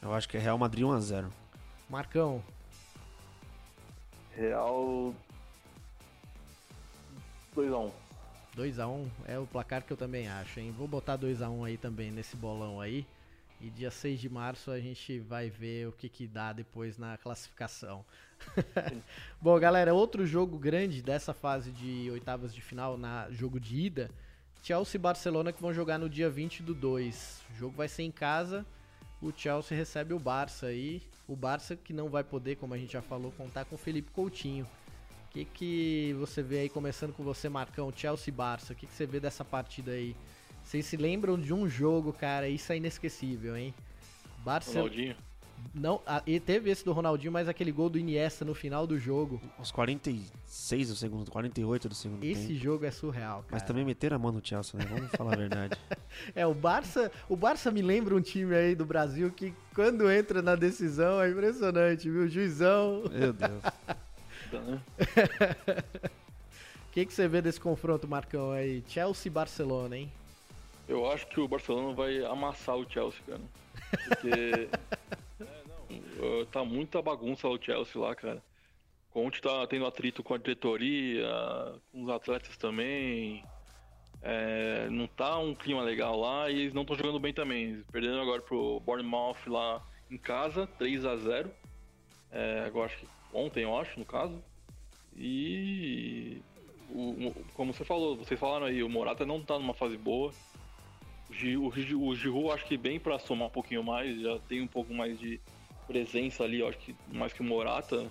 [0.00, 1.28] Eu acho que é Real Madrid 1x0.
[1.88, 2.40] Marcão.
[4.36, 5.12] Real
[7.56, 7.90] 2x1.
[8.56, 10.74] 2x1 é o placar que eu também acho, hein?
[10.76, 13.06] Vou botar 2x1 aí também nesse bolão aí.
[13.60, 17.18] E dia 6 de março a gente vai ver o que, que dá depois na
[17.18, 18.04] classificação.
[19.40, 24.10] Bom, galera, outro jogo grande dessa fase de oitavas de final, na jogo de ida,
[24.62, 27.42] Chelsea e Barcelona que vão jogar no dia 20 do 2.
[27.50, 28.64] O jogo vai ser em casa.
[29.20, 31.02] O Chelsea recebe o Barça aí.
[31.28, 34.10] O Barça que não vai poder, como a gente já falou, contar com o Felipe
[34.10, 34.66] Coutinho.
[35.30, 38.72] O que, que você vê aí, começando com você, Marcão, Chelsea e Barça?
[38.72, 40.16] O que, que você vê dessa partida aí?
[40.64, 42.48] Vocês se lembram de um jogo, cara?
[42.48, 43.72] Isso é inesquecível, hein?
[44.44, 44.72] Barça...
[44.72, 45.14] Ronaldinho.
[45.72, 49.40] Não, e teve esse do Ronaldinho, mas aquele gol do Iniesta no final do jogo.
[49.58, 52.58] Os 46 do segundo, 48 do segundo Esse tempo.
[52.58, 53.52] jogo é surreal, cara.
[53.52, 54.86] Mas também meteram a mão no Chelsea, né?
[54.88, 55.78] Vamos falar a verdade.
[56.34, 60.42] é, o Barça, o Barça me lembra um time aí do Brasil que quando entra
[60.42, 62.26] na decisão é impressionante, viu?
[62.26, 63.04] Juizão.
[63.12, 63.62] Meu Deus.
[64.58, 64.80] O
[66.92, 68.82] que, que você vê desse confronto, Marcão, aí?
[68.88, 70.12] Chelsea e Barcelona, hein?
[70.88, 73.42] Eu acho que o Barcelona vai amassar o Chelsea, cara.
[74.08, 74.68] Porque
[75.90, 78.42] Uh, tá muita bagunça o Chelsea lá, cara.
[79.10, 81.26] Conte tá tendo atrito com a diretoria,
[81.90, 83.44] com os atletas também.
[84.22, 87.82] É, não tá um clima legal lá e eles não estão jogando bem também.
[87.90, 91.50] Perdendo agora pro Bournemouth lá em casa, 3 a 0
[92.30, 94.42] é, Agora acho que ontem, eu acho, no caso.
[95.16, 96.40] E
[96.90, 100.32] o, como você falou, vocês falaram aí, o Morata não tá numa fase boa.
[101.30, 104.66] O, o, o Giroud acho que bem para somar um pouquinho mais, já tem um
[104.66, 105.40] pouco mais de
[105.86, 108.10] presença ali, acho que mais que o Morata,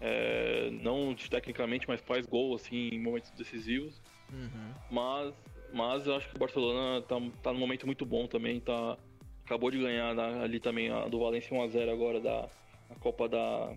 [0.00, 4.00] é, não tecnicamente, mas faz gol assim em momentos decisivos.
[4.32, 4.74] Uhum.
[4.90, 5.34] Mas,
[5.72, 8.96] mas eu acho que o Barcelona tá, tá num momento muito bom também, tá
[9.44, 12.48] acabou de ganhar ali também a do Valencia 1 a 0 agora da
[12.90, 13.74] a Copa da,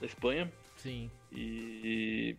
[0.00, 0.52] da Espanha.
[0.76, 1.10] Sim.
[1.32, 2.36] E, e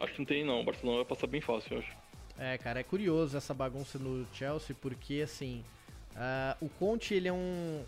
[0.00, 1.96] acho que não tem não, o Barcelona vai passar bem fácil, eu acho.
[2.38, 5.64] É, cara, é curioso essa bagunça no Chelsea porque assim,
[6.12, 7.84] uh, o Conte ele é um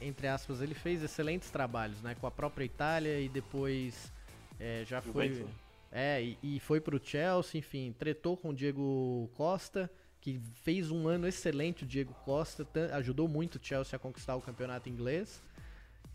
[0.00, 2.16] entre aspas, ele fez excelentes trabalhos, né?
[2.20, 4.12] Com a própria Itália e depois
[4.58, 5.44] é, já foi.
[5.92, 11.06] É, e, e foi pro Chelsea, enfim, tretou com o Diego Costa, que fez um
[11.06, 15.42] ano excelente o Diego Costa, ajudou muito o Chelsea a conquistar o campeonato inglês.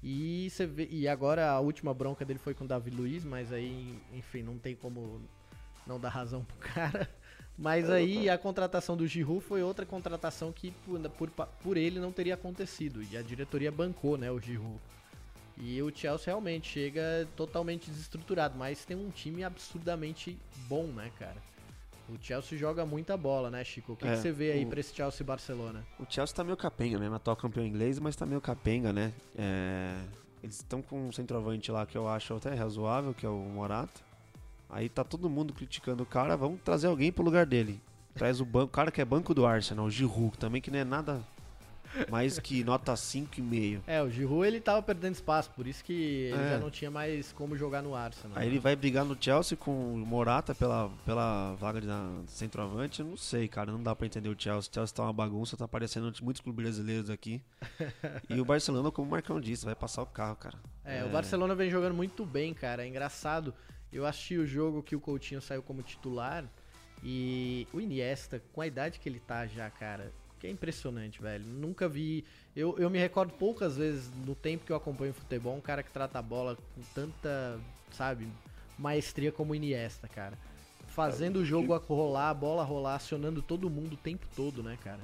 [0.03, 3.53] E, você vê, e agora a última bronca dele foi com o Davi Luiz, mas
[3.53, 5.21] aí, enfim, não tem como
[5.85, 7.09] não dar razão pro cara.
[7.57, 12.11] Mas aí a contratação do Giroud foi outra contratação que por, por, por, ele não
[12.11, 13.03] teria acontecido.
[13.03, 14.79] E a diretoria bancou, né, o Giroud.
[15.57, 20.35] E o Chelsea realmente chega totalmente desestruturado, mas tem um time absurdamente
[20.67, 21.37] bom, né, cara?
[22.11, 23.93] O Chelsea joga muita bola, né, Chico?
[23.93, 24.67] O que, é, que você vê aí o...
[24.67, 25.85] pra esse Chelsea e Barcelona?
[25.97, 27.09] O Chelsea tá meio capenga, né?
[27.15, 29.13] Atual campeão inglês, mas tá meio capenga, né?
[29.37, 29.97] É...
[30.43, 34.01] Eles estão com um centroavante lá que eu acho até razoável, que é o Morata.
[34.69, 37.79] Aí tá todo mundo criticando o cara, vamos trazer alguém pro lugar dele.
[38.13, 40.83] Traz o banco, cara que é banco do Arsenal, o Giroud, também que não é
[40.83, 41.25] nada
[42.09, 43.81] mais que nota 5,5.
[43.87, 46.49] É, o Giroud ele tava perdendo espaço, por isso que ele é.
[46.51, 48.37] já não tinha mais como jogar no Arsenal.
[48.37, 51.87] Aí ele vai brigar no Chelsea com o Morata pela, pela vaga de
[52.27, 54.69] centroavante, eu não sei, cara, não dá para entender o Chelsea.
[54.71, 57.41] O Chelsea tá uma bagunça, tá aparecendo muitos clubes brasileiros aqui.
[58.29, 60.57] e o Barcelona, como o Marcão disse, vai passar o carro, cara.
[60.83, 63.53] É, é, o Barcelona vem jogando muito bem, cara, é engraçado.
[63.91, 66.45] Eu assisti o jogo que o Coutinho saiu como titular
[67.03, 71.45] e o Iniesta, com a idade que ele tá já, cara, que é impressionante, velho.
[71.45, 72.25] Nunca vi.
[72.55, 75.91] Eu, eu me recordo poucas vezes no tempo que eu acompanho futebol, um cara que
[75.91, 77.59] trata a bola com tanta,
[77.91, 78.27] sabe,
[78.77, 80.35] maestria como o Iniesta, cara.
[80.87, 84.99] Fazendo o jogo rolar, a bola rolar, acionando todo mundo o tempo todo, né, cara?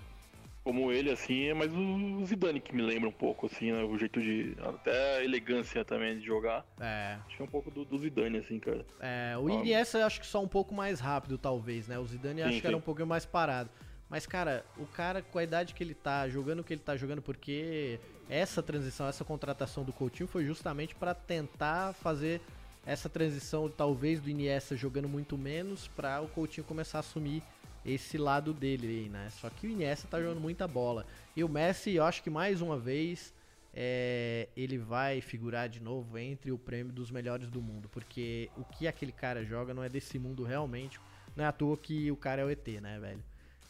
[0.67, 3.81] como ele, assim, é mais o Zidane que me lembra um pouco, assim, né?
[3.85, 4.53] O jeito de.
[4.59, 6.65] Até a elegância também de jogar.
[6.77, 7.15] É.
[7.25, 8.85] Acho que é um pouco do, do Zidane, assim, cara.
[8.99, 11.97] É, o Iniesta acho que só um pouco mais rápido, talvez, né?
[11.97, 12.59] O Zidane sim, acho sim.
[12.59, 13.69] que era um pouquinho mais parado.
[14.09, 16.95] Mas, cara, o cara com a idade que ele tá, jogando o que ele tá
[16.95, 22.41] jogando, porque essa transição, essa contratação do Coutinho foi justamente para tentar fazer
[22.85, 27.43] essa transição, talvez, do Iniesta jogando muito menos, para o Coutinho começar a assumir
[27.85, 29.29] esse lado dele aí, né?
[29.29, 31.05] Só que o Iniesta tá jogando muita bola.
[31.35, 33.33] E o Messi, eu acho que mais uma vez
[33.73, 38.63] é, ele vai figurar de novo entre o prêmio dos melhores do mundo, porque o
[38.63, 40.99] que aquele cara joga não é desse mundo realmente.
[41.35, 43.23] Não é à toa que o cara é o ET, né, velho?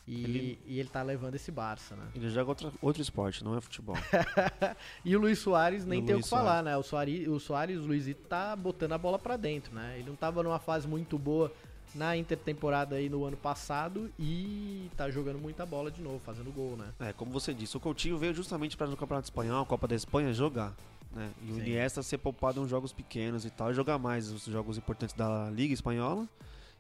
[0.07, 2.07] E ele, e ele tá levando esse Barça, né?
[2.15, 3.97] Ele joga outro, outro esporte, não é futebol.
[5.03, 6.77] e o Luiz Soares nem tem o que falar, né?
[6.77, 9.95] O Soares, o Soares, o Luizito tá botando a bola para dentro, né?
[9.99, 11.51] Ele não tava numa fase muito boa
[11.93, 16.77] na intertemporada aí no ano passado e tá jogando muita bola de novo, fazendo gol,
[16.77, 16.93] né?
[16.99, 20.31] É, como você disse, o Coutinho veio justamente para no Campeonato Espanhol, Copa da Espanha,
[20.33, 20.73] jogar.
[21.11, 21.29] Né?
[21.41, 24.77] E o Iniesta ser poupado em jogos pequenos e tal, e jogar mais os jogos
[24.77, 26.27] importantes da Liga Espanhola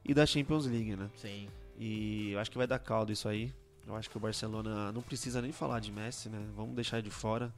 [0.05, 1.09] e da Champions League, né?
[1.15, 1.49] Sim.
[1.77, 3.53] E eu acho que vai dar caldo isso aí.
[3.87, 6.43] Eu acho que o Barcelona não precisa nem falar de Messi, né?
[6.55, 7.53] Vamos deixar de fora.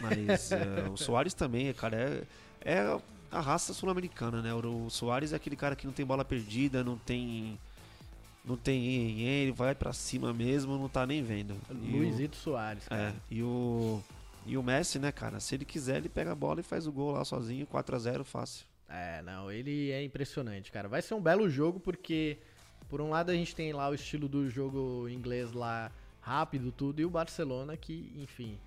[0.00, 2.22] Mas é, o Soares também, cara, é,
[2.74, 4.52] é a raça sul-americana, né?
[4.52, 7.58] O Soares é aquele cara que não tem bola perdida, não tem
[8.44, 11.56] não tem ele vai para cima mesmo, não tá nem vendo.
[11.70, 12.86] Luizito o, Soares.
[12.86, 13.08] Cara.
[13.08, 14.02] É, e o
[14.44, 16.92] e o Messi, né, cara, se ele quiser, ele pega a bola e faz o
[16.92, 18.64] gol lá sozinho, 4 a 0 fácil.
[18.88, 20.88] É, não, ele é impressionante, cara.
[20.88, 22.38] Vai ser um belo jogo porque
[22.88, 27.00] por um lado a gente tem lá o estilo do jogo inglês lá rápido tudo
[27.00, 28.58] e o Barcelona que, enfim,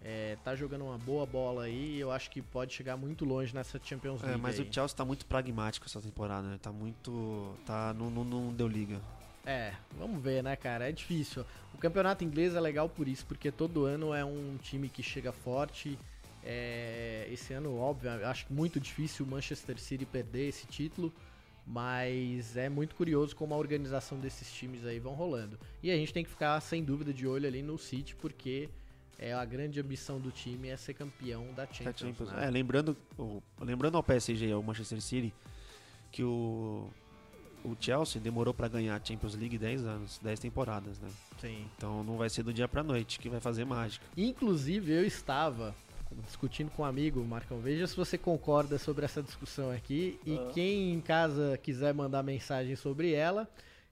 [0.00, 3.54] é, tá jogando uma boa bola aí e eu acho que pode chegar muito longe
[3.54, 4.38] nessa Champions é, League.
[4.38, 4.68] É, mas aí.
[4.68, 6.58] o Chelsea tá muito pragmático essa temporada, né?
[6.60, 7.56] Tá muito.
[7.66, 9.00] tá não, não, não deu liga.
[9.44, 10.88] É, vamos ver, né, cara?
[10.88, 11.44] É difícil.
[11.74, 15.32] O campeonato inglês é legal por isso, porque todo ano é um time que chega
[15.32, 15.98] forte.
[16.44, 21.12] É, esse ano, óbvio, acho muito difícil o Manchester City perder esse título,
[21.68, 25.58] mas é muito curioso como a organização desses times aí vão rolando.
[25.82, 28.70] E a gente tem que ficar sem dúvida de olho ali no City, porque
[29.18, 31.98] é a grande ambição do time é ser campeão da Champions.
[31.98, 32.32] Champions.
[32.32, 32.46] Né?
[32.46, 32.96] É, lembrando,
[33.60, 35.34] lembrando ao PSG, ao Manchester City,
[36.10, 36.88] que o,
[37.62, 41.10] o Chelsea demorou para ganhar a Champions League 10 anos, 10 temporadas, né?
[41.38, 41.66] Sim.
[41.76, 44.06] Então não vai ser do dia pra noite que vai fazer mágica.
[44.16, 45.76] Inclusive eu estava
[46.24, 47.60] discutindo com um amigo, Marcão.
[47.60, 50.18] Veja se você concorda sobre essa discussão aqui.
[50.24, 50.50] E ah.
[50.52, 53.48] quem em casa quiser mandar mensagem sobre ela,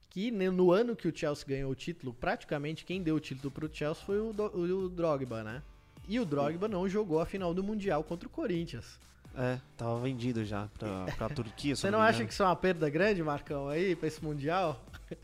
[0.09, 3.69] que no ano que o Chelsea ganhou o título, praticamente quem deu o título pro
[3.71, 5.61] Chelsea foi o, o, o Drogba, né?
[6.07, 8.97] E o Drogba não jogou a final do Mundial contra o Corinthians.
[9.35, 11.75] É, tava vendido já pra, pra Turquia.
[11.75, 14.81] Você não, não acha que isso é uma perda grande, Marcão, aí, pra esse Mundial?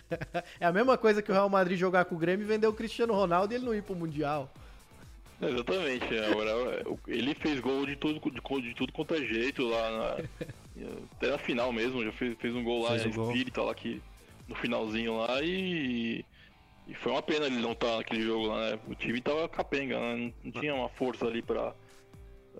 [0.59, 2.73] é a mesma coisa que o Real Madrid jogar com o Grêmio e vender o
[2.73, 4.53] Cristiano Ronaldo e ele não ir pro Mundial.
[5.41, 9.91] Exatamente, é, agora ele fez gol de tudo, de, de tudo quanto é jeito lá
[9.91, 10.85] na,
[11.17, 14.01] até na final mesmo, já fez, fez um gol lá fez um espírita lá que
[14.47, 16.25] no finalzinho lá e,
[16.87, 18.79] e foi uma pena ele não estar tá naquele jogo lá, né?
[18.87, 20.33] O time tava capenga, né?
[20.43, 21.73] não, tinha uma força ali pra.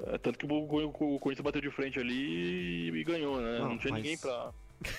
[0.08, 3.60] É, tanto que o, o, o, Corinthians bateu de frente ali e, e ganhou, né?
[3.60, 4.02] Não, não tinha mas...
[4.02, 4.52] ninguém pra.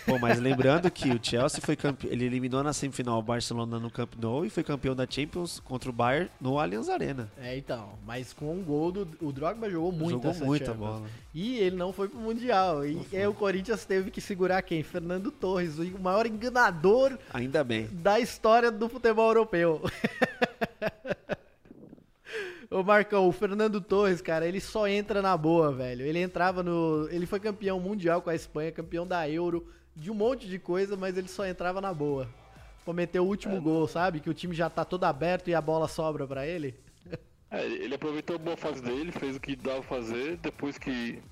[0.06, 2.06] Pô, mas lembrando que o Chelsea foi campe...
[2.06, 5.90] ele eliminou na semifinal o Barcelona no Camp Nou e foi campeão da Champions contra
[5.90, 7.30] o Bayern no Allianz Arena.
[7.38, 10.86] É, então, mas com um gol do o Drogba jogou muito jogou muita Champions.
[10.90, 11.06] bola.
[11.34, 12.84] E ele não foi pro mundial.
[12.86, 14.82] E aí o Corinthians teve que segurar quem?
[14.82, 17.88] Fernando Torres, o maior enganador Ainda bem.
[17.92, 19.82] da história do futebol europeu.
[22.74, 26.04] Ô Marcão, o Fernando Torres, cara, ele só entra na boa, velho.
[26.04, 27.08] Ele entrava no.
[27.08, 30.96] Ele foi campeão mundial com a Espanha, campeão da Euro, de um monte de coisa,
[30.96, 32.28] mas ele só entrava na boa.
[32.84, 33.60] Cometeu o último é.
[33.60, 34.18] gol, sabe?
[34.18, 36.74] Que o time já tá todo aberto e a bola sobra para ele.
[37.48, 41.22] É, ele aproveitou a boa fase dele, fez o que dava fazer, depois que,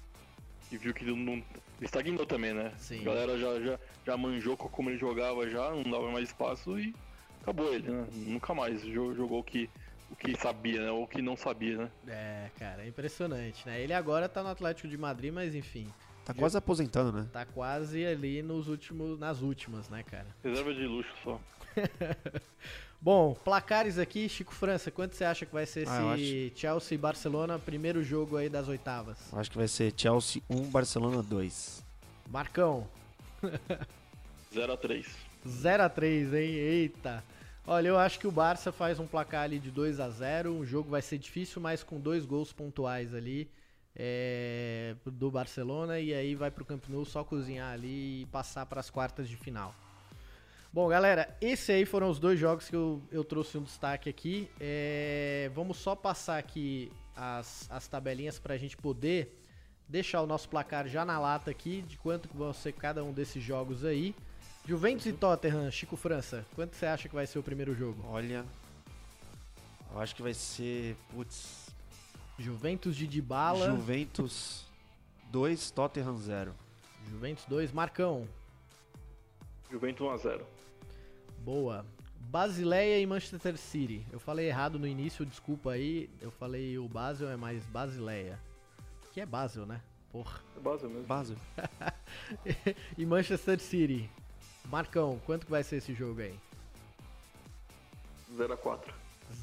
[0.68, 1.42] que viu que não.
[1.80, 2.70] Estagnou também, né?
[2.76, 3.00] Sim.
[3.00, 6.94] A galera já, já, já manjou como ele jogava já, não dava mais espaço e
[7.40, 8.06] acabou ele, né?
[8.12, 9.68] Nunca mais jogou o que
[10.12, 10.90] o que sabia, né?
[10.90, 11.90] Ou o que não sabia, né?
[12.06, 13.80] É, cara, é impressionante, né?
[13.80, 15.88] Ele agora tá no Atlético de Madrid, mas enfim.
[16.24, 17.28] Tá quase aposentando, né?
[17.32, 20.26] Tá quase ali nos últimos, nas últimas, né, cara?
[20.44, 21.40] Reserva de luxo só.
[23.00, 26.60] Bom, placares aqui, Chico França, quanto você acha que vai ser ah, esse acho...
[26.60, 29.18] Chelsea e Barcelona, primeiro jogo aí das oitavas?
[29.32, 31.84] Eu acho que vai ser Chelsea 1, Barcelona 2.
[32.30, 32.86] Marcão.
[34.54, 35.08] 0x3.
[35.44, 36.54] 0x3, hein?
[36.54, 37.24] Eita.
[37.64, 40.66] Olha, eu acho que o Barça faz um placar ali de 2 a 0 O
[40.66, 43.48] jogo vai ser difícil, mas com dois gols pontuais ali
[43.94, 46.00] é, do Barcelona.
[46.00, 49.36] E aí vai pro Camp Nou só cozinhar ali e passar para as quartas de
[49.36, 49.74] final.
[50.72, 54.50] Bom, galera, esse aí foram os dois jogos que eu, eu trouxe um destaque aqui.
[54.58, 59.38] É, vamos só passar aqui as, as tabelinhas para a gente poder
[59.86, 63.12] deixar o nosso placar já na lata aqui de quanto que vão ser cada um
[63.12, 64.16] desses jogos aí.
[64.64, 68.04] Juventus e Tottenham, Chico França, quanto você acha que vai ser o primeiro jogo?
[68.08, 68.44] Olha,
[69.92, 71.70] eu acho que vai ser, putz...
[72.38, 73.66] Juventus de Dybala.
[73.66, 74.64] Juventus
[75.30, 76.54] 2, Tottenham 0.
[77.10, 78.26] Juventus 2, Marcão.
[79.70, 80.46] Juventus 1 a 0.
[81.38, 81.86] Boa.
[82.20, 84.06] Basileia e Manchester City.
[84.10, 86.08] Eu falei errado no início, desculpa aí.
[86.20, 88.38] Eu falei o Basel é mais Basileia.
[89.12, 89.82] Que é Basel, né?
[90.10, 90.40] Porra.
[90.56, 91.06] É Basel mesmo.
[91.06, 91.36] Basel.
[92.96, 94.10] e Manchester City.
[94.72, 96.34] Marcão, quanto que vai ser esse jogo aí?
[98.34, 98.88] 0x4.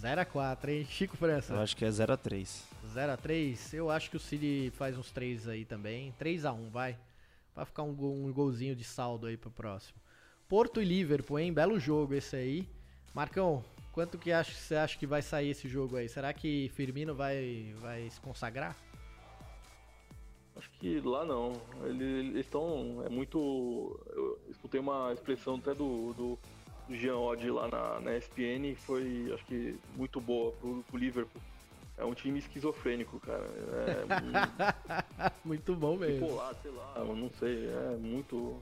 [0.02, 0.88] 0x4, hein?
[0.90, 1.54] Chico França.
[1.54, 2.64] Eu acho que é 0x3.
[2.96, 3.74] 0x3?
[3.76, 6.12] Eu acho que o City faz uns 3 aí também.
[6.20, 6.98] 3x1, vai.
[7.56, 10.00] Vai ficar um, gol, um golzinho de saldo aí pro próximo.
[10.48, 11.54] Porto e Liverpool, hein?
[11.54, 12.68] Belo jogo esse aí.
[13.14, 16.10] Marcão, quanto que você acha que vai sair esse jogo aí?
[16.10, 18.76] Será que Firmino vai, vai se consagrar?
[20.80, 21.54] Que lá não.
[21.84, 23.04] Eles estão.
[23.06, 24.00] É muito.
[24.16, 26.40] Eu escutei uma expressão até do, do,
[26.88, 31.42] do Jean Odd lá na, na ESPN foi, acho que, muito boa pro, pro Liverpool.
[31.98, 33.44] É um time esquizofrênico, cara.
[33.44, 36.28] É, muito bom mesmo.
[36.28, 37.68] Bipolar, sei lá, não sei.
[37.68, 38.58] É muito.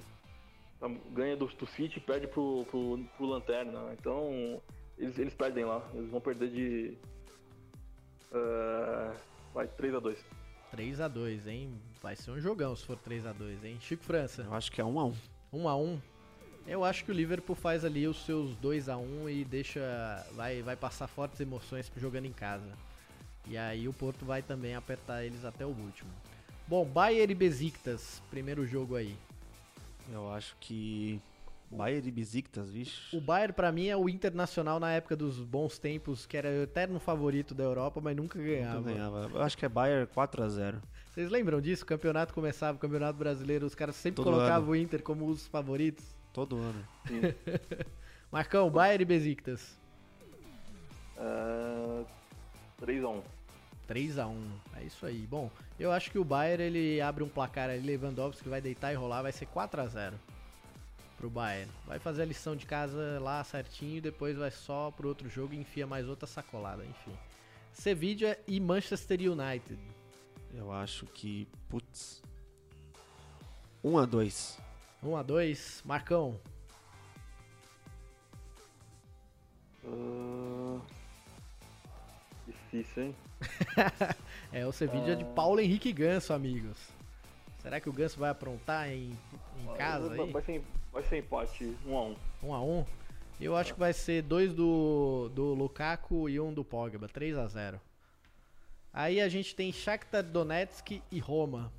[0.79, 3.93] Tá, ganha do, do City e perde pro, pro, pro Lanterna.
[3.93, 4.59] Então,
[4.97, 5.87] eles, eles perdem lá.
[5.93, 6.97] Eles vão perder de.
[8.31, 9.15] Uh,
[9.53, 10.17] vai, 3x2.
[10.75, 11.79] 3x2, hein?
[12.01, 13.77] Vai ser um jogão se for 3x2, hein?
[13.81, 14.43] Chico França.
[14.43, 15.13] Eu acho que é 1x1.
[15.53, 15.99] 1x1.
[16.67, 20.25] Eu acho que o Liverpool faz ali os seus 2x1 e deixa.
[20.33, 22.71] Vai, vai passar fortes emoções jogando em casa.
[23.47, 26.09] E aí o Porto vai também apertar eles até o último.
[26.67, 29.15] Bom, Bayern e Besiktas, primeiro jogo aí.
[30.11, 31.21] Eu acho que
[31.69, 33.15] Bayern e Besiktas, vixe.
[33.15, 36.63] O Bayern para mim é o internacional na época dos bons tempos, que era o
[36.63, 38.79] eterno favorito da Europa, mas nunca ganhava.
[38.79, 39.29] Nunca ganhava.
[39.33, 40.81] Eu acho que é Bayern 4 a 0.
[41.11, 41.83] Vocês lembram disso?
[41.83, 44.71] O campeonato começava, o campeonato brasileiro, os caras sempre Todo colocavam ano.
[44.71, 46.05] o Inter como os favoritos.
[46.31, 46.85] Todo ano.
[48.31, 49.77] Marcão, Bayern e Besiktas.
[51.17, 52.05] Uh,
[52.81, 53.21] 3x1.
[53.89, 54.35] 3x1.
[54.77, 55.27] É isso aí.
[55.29, 58.95] Bom, eu acho que o Bayern ele abre um placar ali, Lewandowski vai deitar e
[58.95, 60.13] rolar, vai ser 4x0
[61.17, 61.69] pro Bayern.
[61.85, 65.57] Vai fazer a lição de casa lá certinho, depois vai só pro outro jogo e
[65.57, 67.11] enfia mais outra sacolada, enfim.
[67.73, 69.79] Sevilla e Manchester United.
[70.53, 72.21] Eu acho que, putz,
[73.83, 74.59] 1 a 2.
[75.03, 76.39] 1 a 2, Marcão.
[79.83, 80.81] Uh...
[82.45, 83.15] Difícil, hein?
[84.51, 86.77] é o Sevilla de Paulo Henrique Ganso, amigos.
[87.59, 89.11] Será que o Ganso vai aprontar em,
[89.59, 90.63] em casa vai, aí?
[90.97, 92.15] Vai ser, empate, 1 um a 1 um.
[92.49, 92.85] 1 a 1
[93.39, 97.45] Eu acho que vai ser dois do, do Lukaku e um do Pogba, 3 a
[97.45, 97.79] 0
[98.91, 101.71] Aí a gente tem Shakhtar Donetsk e Roma.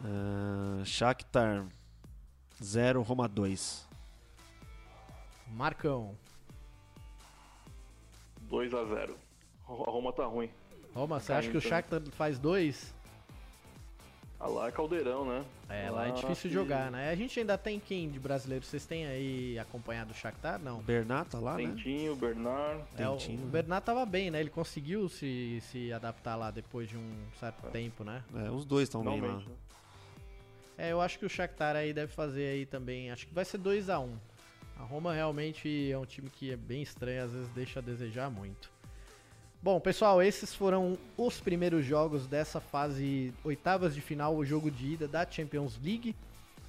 [0.00, 1.66] Uh, Shakhtar
[2.64, 3.86] 0, Roma 2.
[5.48, 6.16] Marcão.
[8.48, 9.14] 2 a 0
[9.68, 10.50] A Roma tá ruim.
[10.94, 12.94] Roma, você acha que o Shakhtar faz dois?
[14.40, 15.44] Ah, lá é caldeirão, né?
[15.68, 17.10] É, lá é difícil de jogar, né?
[17.10, 18.64] A gente ainda tem quem de brasileiro?
[18.64, 20.60] Vocês têm aí acompanhado o Shakhtar?
[20.60, 20.80] Não.
[20.80, 22.20] Bernat tá lá, Tentinho, né?
[22.20, 22.84] Bernard.
[22.96, 23.42] É, Tentinho.
[23.42, 24.38] O Bernat tava bem, né?
[24.38, 27.70] Ele conseguiu se, se adaptar lá depois de um certo é.
[27.70, 28.22] tempo, né?
[28.36, 29.38] É, os dois estão bem lá.
[29.38, 29.44] Né?
[30.78, 33.10] É, eu acho que o Shakhtar aí deve fazer aí também.
[33.10, 34.16] Acho que vai ser 2 a 1 um.
[34.78, 38.30] A Roma realmente é um time que é bem estranho, às vezes deixa a desejar
[38.30, 38.70] muito.
[39.60, 44.92] Bom, pessoal, esses foram os primeiros jogos dessa fase oitavas de final, o jogo de
[44.92, 46.14] ida da Champions League.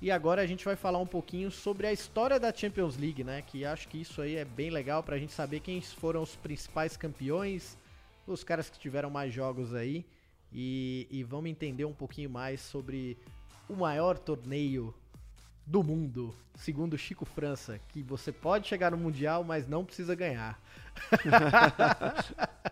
[0.02, 3.44] E agora a gente vai falar um pouquinho sobre a história da Champions League, né?
[3.44, 6.98] Que acho que isso aí é bem legal pra gente saber quem foram os principais
[6.98, 7.78] campeões,
[8.26, 10.04] os caras que tiveram mais jogos aí.
[10.52, 13.20] E, e vamos entender um pouquinho mais sobre
[13.70, 14.96] o maior torneio
[15.64, 20.60] do mundo, segundo Chico França, que você pode chegar no Mundial, mas não precisa ganhar.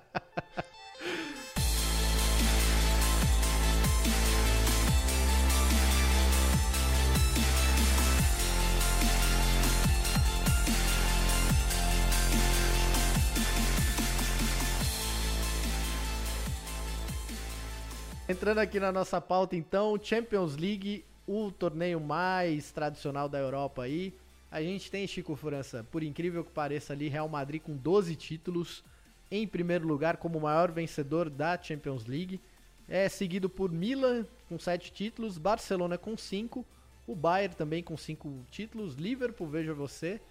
[18.48, 24.14] Entrando aqui na nossa pauta, então, Champions League, o torneio mais tradicional da Europa aí.
[24.50, 28.86] A gente tem, Chico França, por incrível que pareça ali, Real Madrid com 12 títulos,
[29.30, 32.40] em primeiro lugar como maior vencedor da Champions League.
[32.88, 36.66] É seguido por Milan com 7 títulos, Barcelona com 5,
[37.06, 40.22] o Bayern também com 5 títulos, Liverpool, veja você,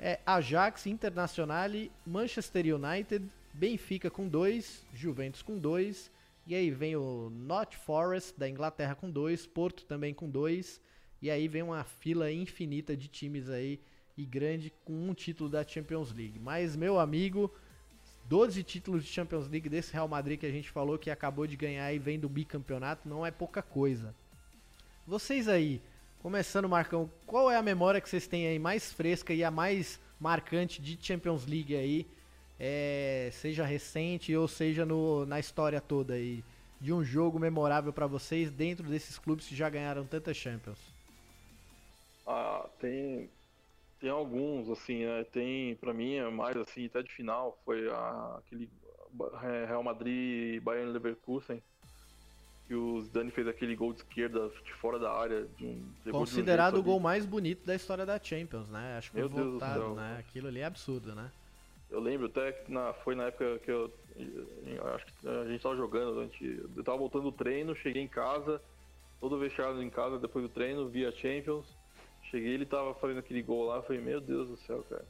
[0.00, 1.70] é Ajax, Internacional,
[2.04, 6.12] Manchester United, Benfica com 2, Juventus com 2,
[6.46, 10.80] e aí vem o Not Forest da Inglaterra com 2, Porto também com 2,
[11.22, 13.80] e aí vem uma fila infinita de times aí
[14.16, 16.38] e grande com um título da Champions League.
[16.38, 17.52] Mas, meu amigo,
[18.26, 21.56] 12 títulos de Champions League desse Real Madrid que a gente falou que acabou de
[21.56, 24.14] ganhar e vem do bicampeonato não é pouca coisa.
[25.06, 25.82] Vocês aí,
[26.20, 30.00] começando, Marcão, qual é a memória que vocês têm aí mais fresca e a mais
[30.18, 32.06] marcante de Champions League aí?
[32.66, 36.42] É, seja recente ou seja no, na história toda aí,
[36.80, 40.78] de um jogo memorável para vocês dentro desses clubes que já ganharam tantas Champions?
[42.26, 43.28] Ah, tem,
[44.00, 45.24] tem alguns, assim, né?
[45.24, 48.70] Tem, pra mim, é mais assim, até de final, foi a, aquele
[49.68, 51.62] Real Madrid Bayern Leverkusen,
[52.66, 55.46] que o Zidane fez aquele gol de esquerda de fora da área.
[55.58, 58.96] De um, Considerado de um o gol mais bonito da história da Champions, né?
[58.96, 60.16] Acho que foi Meu votado, né?
[60.18, 61.30] Aquilo ali é absurdo, né?
[61.94, 63.92] Eu lembro até que na, foi na época que eu,
[64.94, 68.08] acho que a gente tava jogando, a gente, eu tava voltando do treino, cheguei em
[68.08, 68.60] casa,
[69.20, 71.66] todo vestiário em casa depois do treino, via Champions.
[72.24, 75.06] Cheguei, ele tava fazendo aquele gol lá, falei, meu Deus do céu, cara.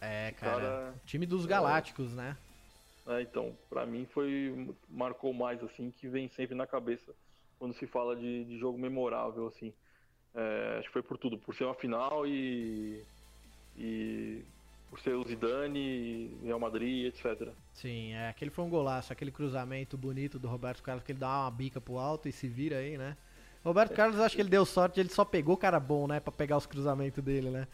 [0.00, 2.36] É, cara, cara time dos Galácticos, é, né?
[3.08, 7.12] É, então, pra mim foi, marcou mais, assim, que vem sempre na cabeça
[7.58, 9.70] quando se fala de, de jogo memorável, assim.
[10.34, 13.04] É, acho que foi por tudo, por ser uma final e.
[13.76, 14.42] e
[14.92, 17.48] por ser o Zidane, Real Madrid, etc.
[17.72, 21.44] Sim, é, aquele foi um golaço, aquele cruzamento bonito do Roberto Carlos, que ele dá
[21.44, 23.16] uma bica pro alto e se vira aí, né?
[23.64, 26.58] Roberto Carlos, acho que ele deu sorte, ele só pegou cara bom, né, pra pegar
[26.58, 27.66] os cruzamentos dele, né?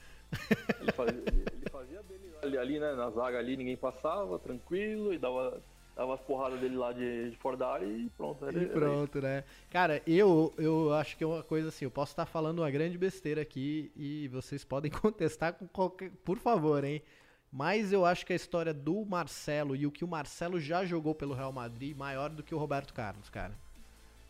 [0.80, 5.12] Ele fazia, ele, ele fazia dele ali, ali, né, na zaga ali, ninguém passava, tranquilo,
[5.12, 5.60] e dava,
[5.98, 8.46] dava as porradas dele lá de, de fora da área e pronto.
[8.46, 9.44] Era, E pronto, né?
[9.68, 12.96] Cara, eu, eu acho que é uma coisa assim, eu posso estar falando uma grande
[12.96, 16.10] besteira aqui e vocês podem contestar com qualquer.
[16.24, 17.02] Por favor, hein?
[17.50, 21.14] Mas eu acho que a história do Marcelo e o que o Marcelo já jogou
[21.14, 23.54] pelo Real Madrid é maior do que o Roberto Carlos, cara.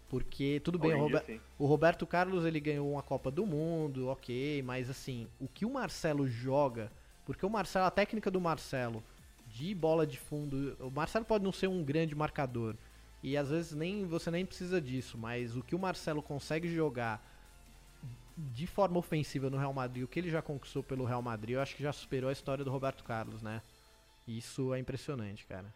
[0.09, 4.63] Porque, tudo bem, o, Rober- o Roberto Carlos ele ganhou uma Copa do Mundo, ok,
[4.63, 6.91] mas assim, o que o Marcelo joga,
[7.27, 9.03] porque o Marcelo, a técnica do Marcelo
[9.59, 12.77] de bola de fundo, o Marcelo pode não ser um grande marcador,
[13.23, 17.21] e às vezes nem você nem precisa disso, mas o que o Marcelo consegue jogar
[18.37, 21.61] de forma ofensiva no Real Madrid, o que ele já conquistou pelo Real Madrid, eu
[21.61, 23.61] acho que já superou a história do Roberto Carlos, né?
[24.29, 25.75] Isso é impressionante, cara.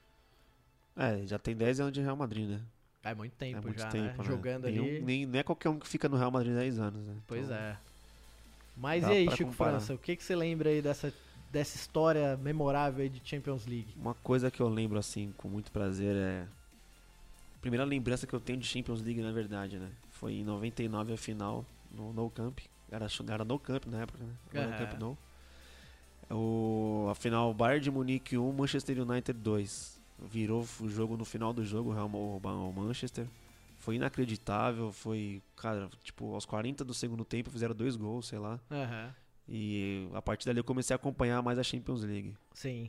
[0.97, 2.61] É, já tem 10 anos de Real Madrid, né?
[3.03, 4.15] É muito tempo é muito já, tempo, né?
[4.19, 4.25] né?
[4.25, 5.01] Jogando Nenhum- ali.
[5.01, 7.17] Nem, não é qualquer um que fica no Real Madrid 10 anos, né?
[7.27, 7.77] Pois Então, é.
[8.77, 9.73] Mas dá e aí, Chico comparar.
[9.73, 11.13] França, o que, que você lembra aí dessa,
[11.53, 13.95] dessa história memorável aí de Champions League?
[13.97, 16.47] Uma coisa que eu lembro, assim, com muito prazer é.
[17.57, 19.91] A primeira lembrança que eu tenho de Champions League, na verdade, né?
[20.11, 22.59] Foi em 99 a final no No Camp.
[22.91, 24.33] Era, era No Camp na época, né?
[24.51, 24.87] Agora é Aham.
[24.87, 25.19] Camp No.
[26.31, 30.01] O, a final Bayern de Munique 1, Manchester United 2.
[30.19, 33.27] Virou o jogo no final do jogo, o Manchester.
[33.79, 38.59] Foi inacreditável, foi, cara, tipo, aos 40 do segundo tempo fizeram dois gols, sei lá.
[38.71, 39.13] Aham.
[39.49, 42.35] E a partir dali eu comecei a acompanhar mais a Champions League.
[42.55, 42.89] Sim.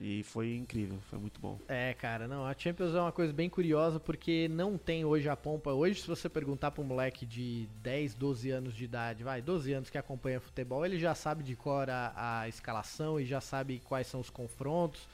[0.00, 1.58] E foi incrível, foi muito bom.
[1.68, 5.36] É, cara, não, a Champions é uma coisa bem curiosa porque não tem hoje a
[5.36, 5.70] pompa.
[5.70, 9.72] Hoje, se você perguntar pra um moleque de 10, 12 anos de idade, vai, 12
[9.72, 13.80] anos que acompanha futebol, ele já sabe de cor a, a escalação e já sabe
[13.84, 15.06] quais são os confrontos.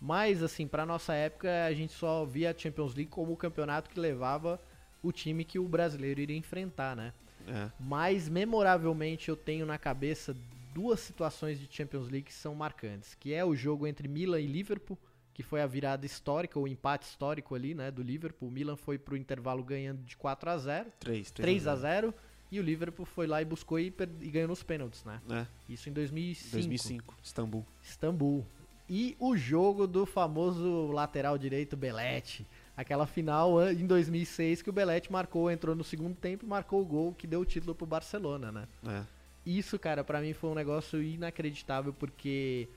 [0.00, 3.88] Mas, assim, pra nossa época, a gente só via a Champions League como o campeonato
[3.88, 4.60] que levava
[5.02, 7.12] o time que o brasileiro iria enfrentar, né?
[7.46, 7.70] É.
[7.78, 10.36] Mas memoravelmente eu tenho na cabeça
[10.74, 14.46] duas situações de Champions League que são marcantes, que é o jogo entre Milan e
[14.46, 14.98] Liverpool,
[15.32, 18.48] que foi a virada histórica, o empate histórico ali, né, do Liverpool.
[18.48, 22.14] O Milan foi pro intervalo ganhando de 4 a 0, 3, 3 a 0,
[22.50, 25.20] e o Liverpool foi lá e buscou e, e ganhou nos pênaltis, né?
[25.30, 26.52] É, Isso em 2005.
[26.52, 27.66] 2005, Istambul.
[27.82, 28.46] Istambul.
[28.88, 32.46] E o jogo do famoso lateral direito Belete.
[32.76, 36.84] Aquela final em 2006 que o Belete marcou, entrou no segundo tempo e marcou o
[36.84, 38.68] gol que deu o título pro Barcelona, né?
[38.86, 39.02] É.
[39.46, 42.68] Isso, cara, pra mim foi um negócio inacreditável porque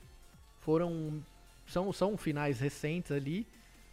[0.60, 1.20] foram
[1.66, 3.46] são, são finais recentes ali.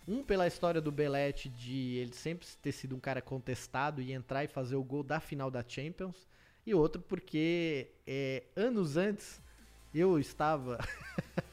[0.07, 4.43] Um pela história do Belete de ele sempre ter sido um cara contestado e entrar
[4.43, 6.27] e fazer o gol da final da Champions.
[6.65, 9.41] E outro porque é, anos antes
[9.93, 10.77] eu estava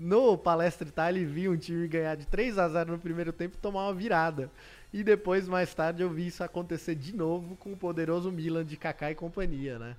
[0.00, 3.56] no Palestra Itália e vi um time ganhar de 3 a 0 no primeiro tempo
[3.56, 4.50] e tomar uma virada.
[4.92, 8.78] E depois, mais tarde, eu vi isso acontecer de novo com o poderoso Milan de
[8.78, 9.94] Kaká e companhia, né?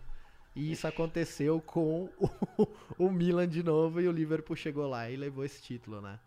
[0.56, 2.10] E isso aconteceu com
[2.58, 6.20] o, o Milan de novo e o Liverpool chegou lá e levou esse título, né?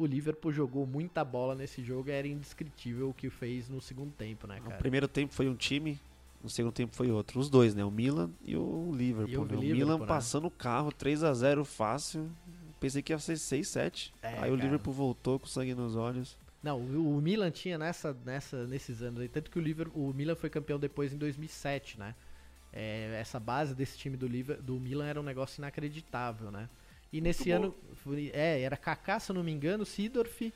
[0.00, 4.12] O Liverpool jogou muita bola nesse jogo e era indescritível o que fez no segundo
[4.12, 4.76] tempo, né, cara?
[4.76, 5.98] primeiro tempo foi um time,
[6.42, 7.38] no segundo tempo foi outro.
[7.38, 7.84] Os dois, né?
[7.84, 9.32] O Milan e o Liverpool.
[9.32, 9.56] E o né?
[9.56, 10.06] o Liverpool, Milan né?
[10.06, 12.30] passando o carro, 3 a 0 fácil.
[12.78, 14.14] Pensei que ia ser 6, 7.
[14.22, 14.54] É, Aí o cara.
[14.54, 16.38] Liverpool voltou com sangue nos olhos.
[16.62, 20.14] Não, o, o Milan tinha nessa, nessa, nesses anos aí, tanto que o, Liverpool, o
[20.14, 22.14] Milan foi campeão depois em 2007, né?
[22.72, 26.68] É, essa base desse time do, Liver, do Milan era um negócio inacreditável, né?
[27.12, 27.56] E nesse bom.
[27.56, 27.74] ano,
[28.32, 30.52] é, era Kaká, se eu não me engano, Sidorf,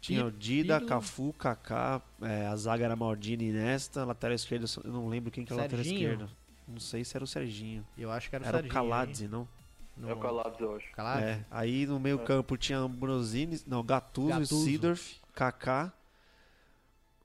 [0.00, 0.88] Tinha o Dida, Pirlo.
[0.88, 5.44] Cafu, Kaká, é, a zaga era Maldini e Nesta, lateral esquerda, eu não lembro quem
[5.44, 6.10] que é a lateral Serginho.
[6.12, 6.30] esquerda.
[6.66, 7.86] Não sei se era o Serginho.
[7.98, 9.30] eu acho que era o Era o Serginho, Caladze, hein?
[9.30, 9.48] não?
[9.96, 10.90] No- É o Calados, eu acho.
[10.92, 11.24] Caladze?
[11.26, 11.44] É.
[11.50, 14.64] Aí no meio campo tinha Ambrosini, não, Gattuso, Gattuso.
[14.64, 15.92] Sidorf, Kaká.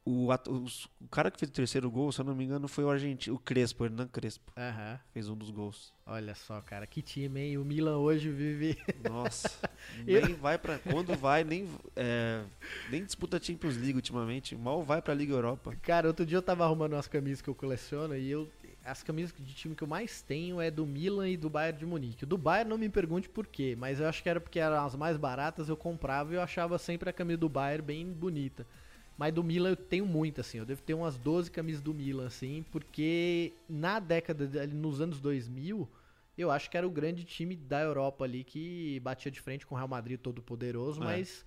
[0.09, 0.29] O,
[1.01, 3.35] o cara que fez o terceiro gol, se eu não me engano, foi o argentino,
[3.35, 4.53] o Crespo, Hernan Crespo.
[4.55, 4.97] Aham.
[5.13, 5.93] Fez um dos gols.
[6.05, 7.57] Olha só, cara, que time, hein?
[7.57, 8.77] O Milan hoje vive.
[9.03, 9.69] Nossa,
[10.07, 10.79] Eu- nem vai pra.
[10.79, 12.41] Quando vai, nem, é,
[12.89, 14.55] nem disputa Champions League ultimamente.
[14.55, 15.75] Mal vai pra Liga Europa.
[15.81, 18.47] Cara, outro dia eu tava arrumando umas camisas que eu coleciono e eu.
[18.85, 21.85] As camisas de time que eu mais tenho é do Milan e do Bayern de
[21.85, 22.23] Munique.
[22.23, 24.85] O do Bayern não me pergunte por quê, mas eu acho que era porque eram
[24.85, 28.65] as mais baratas, eu comprava e eu achava sempre a camisa do Bayern bem bonita.
[29.17, 30.59] Mas do Milan eu tenho muito, assim.
[30.59, 35.89] Eu devo ter umas 12 camisas do Milan, assim, porque na década, nos anos 2000,
[36.37, 39.73] eu acho que era o grande time da Europa ali que batia de frente com
[39.73, 41.05] o Real Madrid todo poderoso, É.
[41.05, 41.43] mas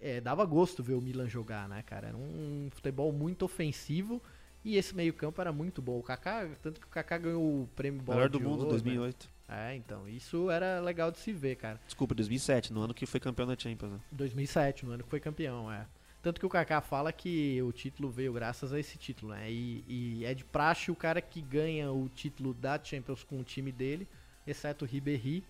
[0.00, 2.08] é, dava gosto ver o Milan jogar, né, cara?
[2.08, 4.20] Era um futebol muito ofensivo
[4.64, 5.98] e esse meio-campo era muito bom.
[5.98, 8.70] O Kaká, tanto que o Kaká ganhou o prêmio Bola Melhor do de mundo, Ouro,
[8.70, 9.28] 2008.
[9.48, 9.72] Né?
[9.72, 11.78] É, então, isso era legal de se ver, cara.
[11.84, 13.92] Desculpa, 2007, no ano que foi campeão da Champions.
[13.92, 14.00] Né?
[14.10, 15.86] 2007, no ano que foi campeão, é.
[16.22, 19.50] Tanto que o Kaká fala que o título veio graças a esse título, né?
[19.50, 23.44] E, e é de praxe o cara que ganha o título da Champions com o
[23.44, 24.06] time dele,
[24.46, 25.42] exceto o Ribéry,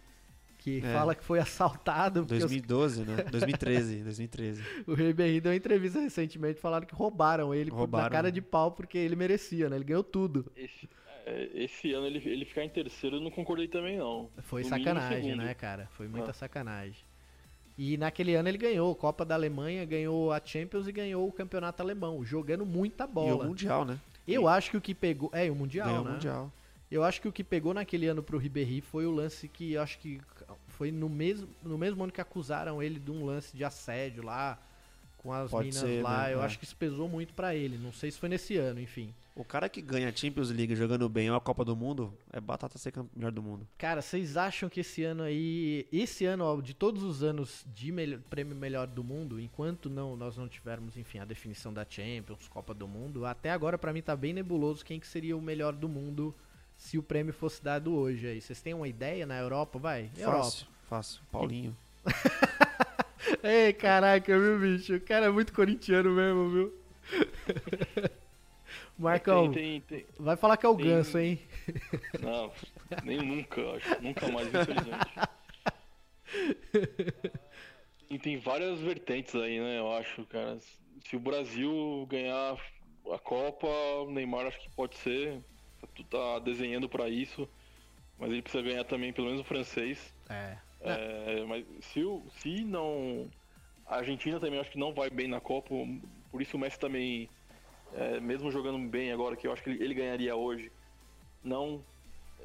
[0.57, 0.93] que É.
[0.95, 2.21] fala que foi assaltado.
[2.23, 3.17] porque os- 2012, né?
[3.31, 4.63] 2013, 2013.
[4.87, 8.31] o Ribéry deu uma entrevista recentemente falando que roubaram ele por- na Roubaram, cara né?
[8.33, 9.77] de pau porque ele merecia, né?
[9.77, 10.51] Ele ganhou tudo.
[10.57, 10.89] Esse,
[11.27, 14.31] é, esse ano ele, ele ficar em terceiro eu não concordei também, não.
[14.43, 15.87] Foi No sacanagem, né, cara?
[15.93, 16.35] Foi muita Ah.
[16.35, 17.05] sacanagem.
[17.77, 21.33] E naquele ano ele ganhou a Copa da Alemanha, ganhou a Champions e ganhou o
[21.33, 23.45] Campeonato Alemão, jogando muita E o bola.
[23.47, 23.99] Mundial, né?
[24.29, 25.31] Eu acho que o que pegou.
[25.33, 26.11] É, o Mundial, Ganhou né?
[26.11, 26.53] o Mundial.
[26.91, 29.83] Eu acho que o que pegou naquele ano pro Ribéry foi o lance que eu
[29.83, 30.21] acho que
[30.69, 34.59] foi no mesmo, no mesmo ano que acusaram ele de um lance de assédio lá
[35.17, 36.25] com as Pode minas ser, lá.
[36.25, 36.35] né?
[36.35, 36.45] Eu É.
[36.45, 37.79] acho que isso pesou muito pra ele.
[37.79, 39.15] Não sei se foi nesse ano, enfim.
[39.35, 42.39] O cara que ganha a Champions League jogando bem ou a Copa do Mundo é
[42.39, 43.67] batata ser melhor do mundo.
[43.79, 47.91] Cara, vocês acham que esse ano aí, esse ano, ó, de todos os anos de
[47.91, 52.47] melhor- prêmio melhor do mundo, enquanto não nós não tivermos, enfim, a definição da Champions,
[52.47, 55.73] Copa do Mundo, até agora pra mim tá bem nebuloso quem que seria o melhor
[55.73, 56.35] do mundo
[56.77, 58.39] se o prêmio fosse dado hoje aí.
[58.41, 60.11] Vocês têm uma ideia na Europa, vai?
[60.15, 60.43] Europa.
[60.45, 61.23] Fácil, fácil.
[61.33, 61.75] Paulinho.
[63.43, 64.95] Ei, caraca, viu, bicho?
[64.95, 66.73] O cara é muito corintiano mesmo, viu?
[69.03, 71.39] Marcão, Tem, tem, tem- vai falar que é o ganso, hein?
[72.21, 72.53] Não,
[73.05, 74.03] nem nunca, acho.
[74.03, 75.13] Nunca mais, infelizmente.
[78.11, 79.79] E tem várias vertentes aí, né?
[79.79, 80.59] Eu acho, cara.
[81.05, 82.57] Se o Brasil ganhar
[83.13, 85.41] a Copa, o Neymar acho que pode ser.
[85.95, 87.49] Tu tá desenhando pra isso.
[88.19, 90.15] Mas ele precisa ganhar também pelo menos o francês.
[90.29, 90.57] É.
[90.81, 93.31] É, mas se, o, se não.
[93.87, 95.75] A Argentina também acho que não vai bem na Copa.
[96.31, 97.29] Por isso o Messi também,
[97.95, 100.71] é, mesmo jogando bem agora, que eu acho que ele, ele ganharia hoje,
[101.43, 101.83] não.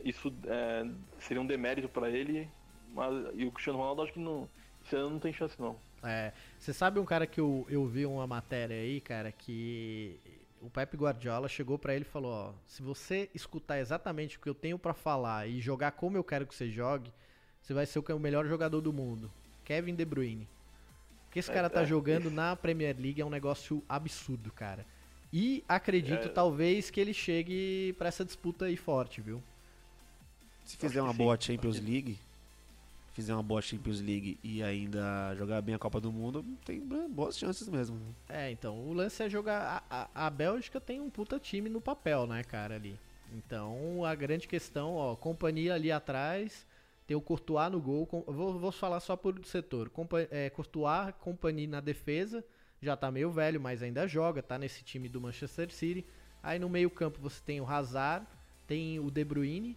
[0.04, 0.86] Isso é,
[1.20, 2.50] seria um demérito pra ele.
[2.94, 4.48] Mas, e o Cristiano Ronaldo acho que não.
[4.86, 5.76] Esse ano não tem chance não.
[6.04, 10.20] É, você sabe um cara que eu, eu vi uma matéria aí, cara, que
[10.62, 14.50] o Pepe Guardiola chegou pra ele e falou, ó, se você escutar exatamente o que
[14.50, 17.12] eu tenho pra falar e jogar como eu quero que você jogue,
[17.62, 19.32] você vai ser o é melhor jogador do mundo,
[19.66, 20.48] Kevin De Bruyne.
[21.28, 24.52] O que esse É, cara tá é, jogando na Premier League é um negócio absurdo,
[24.52, 24.86] cara.
[25.32, 26.30] E acredito É.
[26.30, 29.42] talvez que ele chegue pra essa disputa aí forte, viu?
[30.66, 31.38] Se fizer uma boa.
[31.40, 32.18] Champions League,
[33.14, 37.38] fizer uma boa Champions League e ainda jogar bem a Copa do Mundo, tem boas
[37.38, 37.98] chances mesmo.
[37.98, 38.48] né?
[38.48, 39.84] É, então, o lance é jogar.
[39.90, 42.98] A, a, a Bélgica tem um puta time no papel, né, cara, ali.
[43.34, 46.66] Então, a grande questão, ó, companhia ali atrás,
[47.06, 48.06] tem o Courtois no gol.
[48.06, 49.90] com- vou, vou falar só por setor.
[49.90, 52.44] Compa, é, Courtois, companhia na defesa,
[52.82, 56.06] já tá meio velho, mas ainda joga, tá nesse time do Manchester City.
[56.44, 58.26] Aí no meio-campo você tem o Hazard,
[58.68, 59.76] tem o De Bruyne,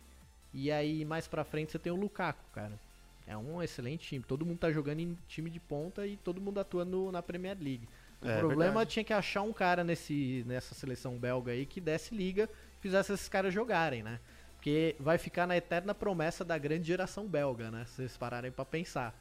[0.52, 2.78] e aí mais pra frente você tem o Lukaku, cara.
[3.26, 4.24] É um excelente time.
[4.26, 7.56] Todo mundo tá jogando em time de ponta e todo mundo atua no- na Premier
[7.60, 7.88] League.
[8.20, 8.90] O É, problema verdade.
[8.90, 12.48] tinha que achar um cara nesse, nessa seleção belga aí que desse liga,
[12.80, 14.18] fizesse esses caras jogarem, né?
[14.56, 17.84] Porque vai ficar na eterna promessa da grande geração belga, né?
[17.86, 19.14] Se vocês pararem pra pensar.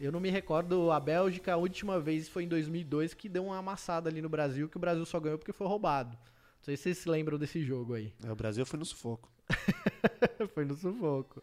[0.00, 3.58] Eu não me recordo, a Bélgica, a última vez foi em 2002 que deu uma
[3.58, 6.10] amassada ali no Brasil, que o Brasil só ganhou porque foi roubado.
[6.10, 8.12] Não sei se vocês se lembram desse jogo aí.
[8.24, 9.28] É, o Brasil foi no sufoco.
[10.54, 11.42] Foi no sufoco.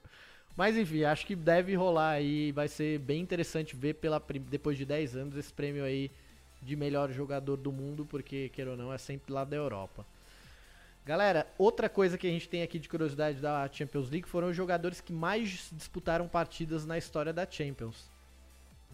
[0.55, 2.51] Mas enfim, acho que deve rolar aí.
[2.51, 6.11] Vai ser bem interessante ver pela, depois de 10 anos esse prêmio aí
[6.61, 10.05] de melhor jogador do mundo, porque, queira ou não, é sempre lá da Europa.
[11.05, 14.55] Galera, outra coisa que a gente tem aqui de curiosidade da Champions League foram os
[14.55, 18.09] jogadores que mais disputaram partidas na história da Champions.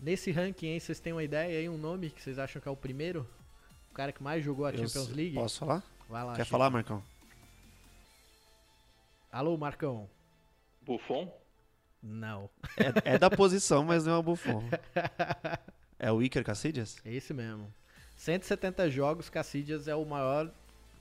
[0.02, 2.72] Nesse ranking aí, vocês têm uma ideia aí, um nome que vocês acham que é
[2.72, 3.28] o primeiro?
[3.91, 5.36] O cara que mais jogou a Eu Champions League?
[5.36, 5.84] Posso falar?
[6.10, 6.52] Vai lá, Quer Chico.
[6.52, 7.04] falar, Marcão?
[9.32, 10.10] Alô, Marcão?
[10.82, 11.32] Buffon?
[12.02, 12.49] Não.
[13.06, 14.64] É, é da posição, mas não é o Buffon.
[15.99, 16.97] É o Iker Casillas?
[17.06, 17.72] É esse mesmo.
[18.18, 20.52] 170 jogos, Cassidias é o maior,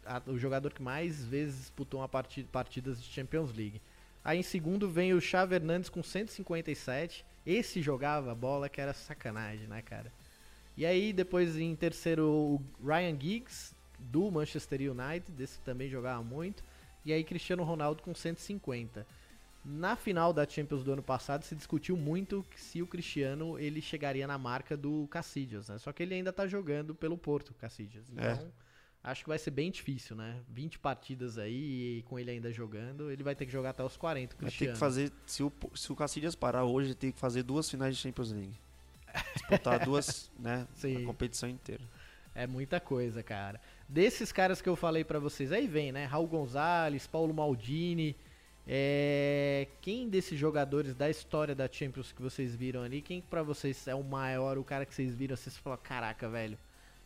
[0.05, 3.81] a- o jogador que mais vezes disputou uma parti- partidas de Champions League.
[4.23, 7.25] Aí em segundo vem o Xavi Hernandes com 157.
[7.47, 10.13] Esse jogava bola que era sacanagem, né, cara?
[10.77, 16.63] E aí depois em terceiro o Ryan Giggs do Manchester United, desse também jogava muito.
[17.05, 19.07] E aí Cristiano Ronaldo com 150.
[19.63, 24.27] Na final da Champions do ano passado se discutiu muito se o Cristiano ele chegaria
[24.27, 25.77] na marca do Cassidias, né?
[25.79, 28.07] Só que ele ainda tá jogando pelo Porto, Cassidias.
[28.17, 28.39] É.
[29.03, 30.37] Acho que vai ser bem difícil, né?
[30.51, 33.97] 20 partidas aí e com ele ainda jogando, ele vai ter que jogar até os
[33.97, 34.73] 40, o Vai ter Cristiano.
[34.75, 35.13] que fazer.
[35.25, 38.59] Se o, se o Cacilhas parar hoje, tem que fazer duas finais de Champions League.
[39.37, 40.67] Disputar duas, né?
[40.75, 41.03] Sim.
[41.03, 41.83] A competição inteira.
[42.35, 43.59] É muita coisa, cara.
[43.89, 46.05] Desses caras que eu falei pra vocês, aí vem, né?
[46.05, 48.15] Raul Gonzalez, Paulo Maldini.
[48.67, 49.67] É...
[49.81, 53.95] Quem desses jogadores da história da Champions que vocês viram ali, quem pra vocês é
[53.95, 56.59] o maior, o cara que vocês viram, vocês falaram, caraca, velho.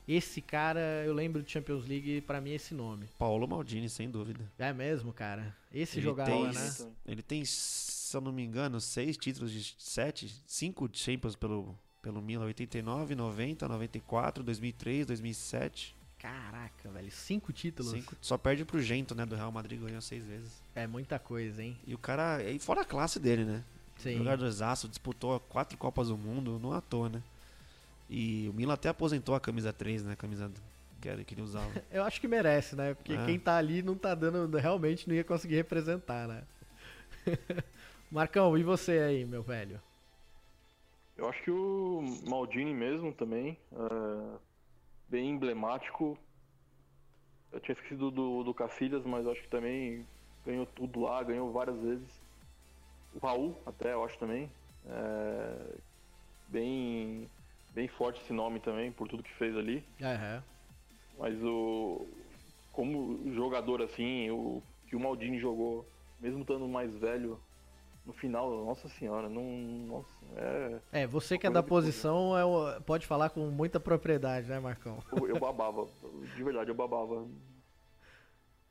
[0.06, 3.08] Esse cara, eu lembro de Champions League, pra mim é esse nome.
[3.18, 4.50] Paulo Maldini, sem dúvida.
[4.58, 5.56] É mesmo, cara?
[5.72, 6.74] Esse Ele jogava, tem, né?
[7.06, 12.20] Ele tem, se eu não me engano, seis títulos de sete, cinco Champions pelo, pelo
[12.20, 15.96] Milan, 89, 90, 94, 2003, 2007.
[16.18, 17.10] Caraca, velho.
[17.10, 17.92] Cinco títulos.
[17.92, 20.62] Cinco, só perde pro Gento, né, do Real Madrid, ganhou seis vezes.
[20.74, 21.78] É muita coisa, hein?
[21.86, 23.64] E o cara, e fora a classe dele, né?
[23.98, 24.18] Sim.
[24.18, 27.22] Jogadorzaço, disputou quatro Copas do Mundo, não à toa, né?
[28.08, 30.12] E o Milan até aposentou a camisa 3, né?
[30.12, 30.50] A camisa
[31.00, 31.70] que, ele usava.
[31.90, 32.94] Eu acho que merece, né?
[32.94, 33.24] Porque É.
[33.24, 34.56] quem tá ali não tá dando.
[34.56, 36.44] Realmente não ia conseguir representar, né?
[38.10, 39.80] Marcão, e você aí, meu velho?
[41.16, 44.38] Eu acho que o Maldini mesmo também, é,
[45.08, 46.18] bem emblemático.
[47.52, 50.04] Eu tinha esquecido do, do Cacilhas, mas eu acho que também
[50.44, 52.20] ganhou tudo lá, ganhou várias vezes.
[53.14, 54.50] O Raul, até, eu acho também.
[54.86, 55.76] É,
[56.48, 57.30] bem,
[57.74, 59.84] bem forte esse nome também, por tudo que fez ali.
[60.00, 60.42] Aham.
[61.18, 62.06] Mas o.
[62.72, 65.86] Como jogador assim, o que o Maldini jogou,
[66.20, 67.38] mesmo estando mais velho,
[68.04, 69.42] no final, nossa senhora, não.
[69.86, 71.02] Nossa, é.
[71.02, 75.02] É, você que é da posição é pode falar com muita propriedade, né, Marcão?
[75.12, 75.86] Eu, eu babava,
[76.36, 77.26] de verdade, eu babava.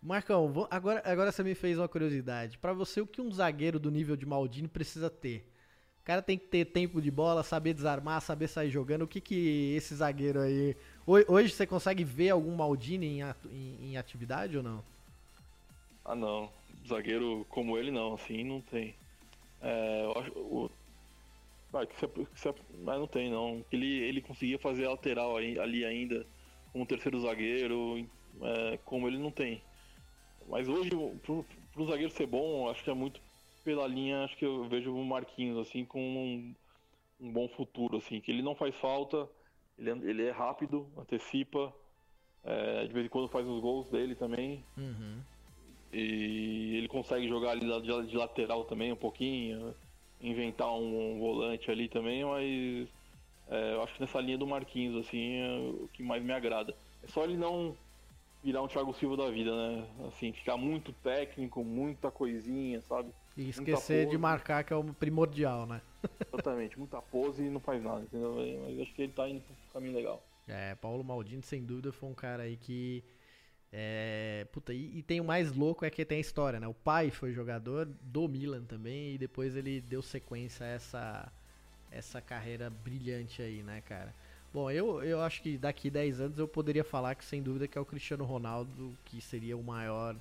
[0.01, 2.57] Marcão, agora, agora você me fez uma curiosidade.
[2.57, 5.49] Pra você, o que um zagueiro do nível de Maldini precisa ter?
[6.03, 9.03] O cara tem que ter tempo de bola, saber desarmar, saber sair jogando.
[9.03, 10.75] O que que esse zagueiro aí...
[11.07, 14.83] Ho- Hoje você consegue ver algum Maldini em, atividade ou não?
[16.03, 16.51] Ah não,
[16.85, 18.93] zagueiro como ele não, assim não tem.
[19.61, 20.31] É, eu acho.
[20.37, 20.69] O,
[21.73, 22.37] ah, que se- que
[22.83, 23.63] mas não tem não.
[23.71, 26.25] Ele, ele conseguia fazer lateral ali ainda,
[26.73, 28.05] como terceiro zagueiro,
[28.41, 29.61] é, como ele não tem.
[30.49, 30.89] Mas hoje,
[31.23, 33.21] pro, pro zagueiro ser bom, acho que é muito
[33.63, 36.55] pela linha, acho que eu vejo o Marquinhos assim com um,
[37.19, 39.27] um bom futuro, assim, que ele não faz falta,
[39.77, 41.73] ele, é- ele é rápido, antecipa,
[42.43, 44.63] é, de vez em quando faz os gols dele também.
[44.77, 45.21] Uhum.
[45.91, 49.73] E ele consegue jogar ali de, de lateral também um pouquinho,
[50.19, 52.89] inventar um, volante ali também, mas
[53.47, 56.75] é, eu acho que nessa linha do Marquinhos, assim, é o que mais me agrada.
[57.03, 57.77] É só ele não
[58.43, 59.87] virar um Thiago Silva da vida, né?
[60.07, 63.13] Assim, ficar muito técnico, muita coisinha, sabe?
[63.35, 65.81] E esquecer de marcar, que é o primordial, né?
[66.31, 68.35] Exatamente, muita pose e não faz nada, entendeu?
[68.35, 70.23] Mas acho que ele tá indo um caminho legal.
[70.47, 73.03] É, Paulo Maldini, sem dúvida, foi um cara aí que.
[73.71, 76.67] É, puta, e, e tem o mais louco é que tem a história, né?
[76.67, 81.33] O pai foi jogador do Milan também e depois ele deu sequência a essa,
[81.89, 84.13] essa carreira brilhante aí, né, cara?
[84.53, 87.75] Bom, eu, eu acho que daqui 10 anos eu poderia falar que sem dúvida que
[87.75, 90.15] é o Cristiano Ronaldo, que seria o maior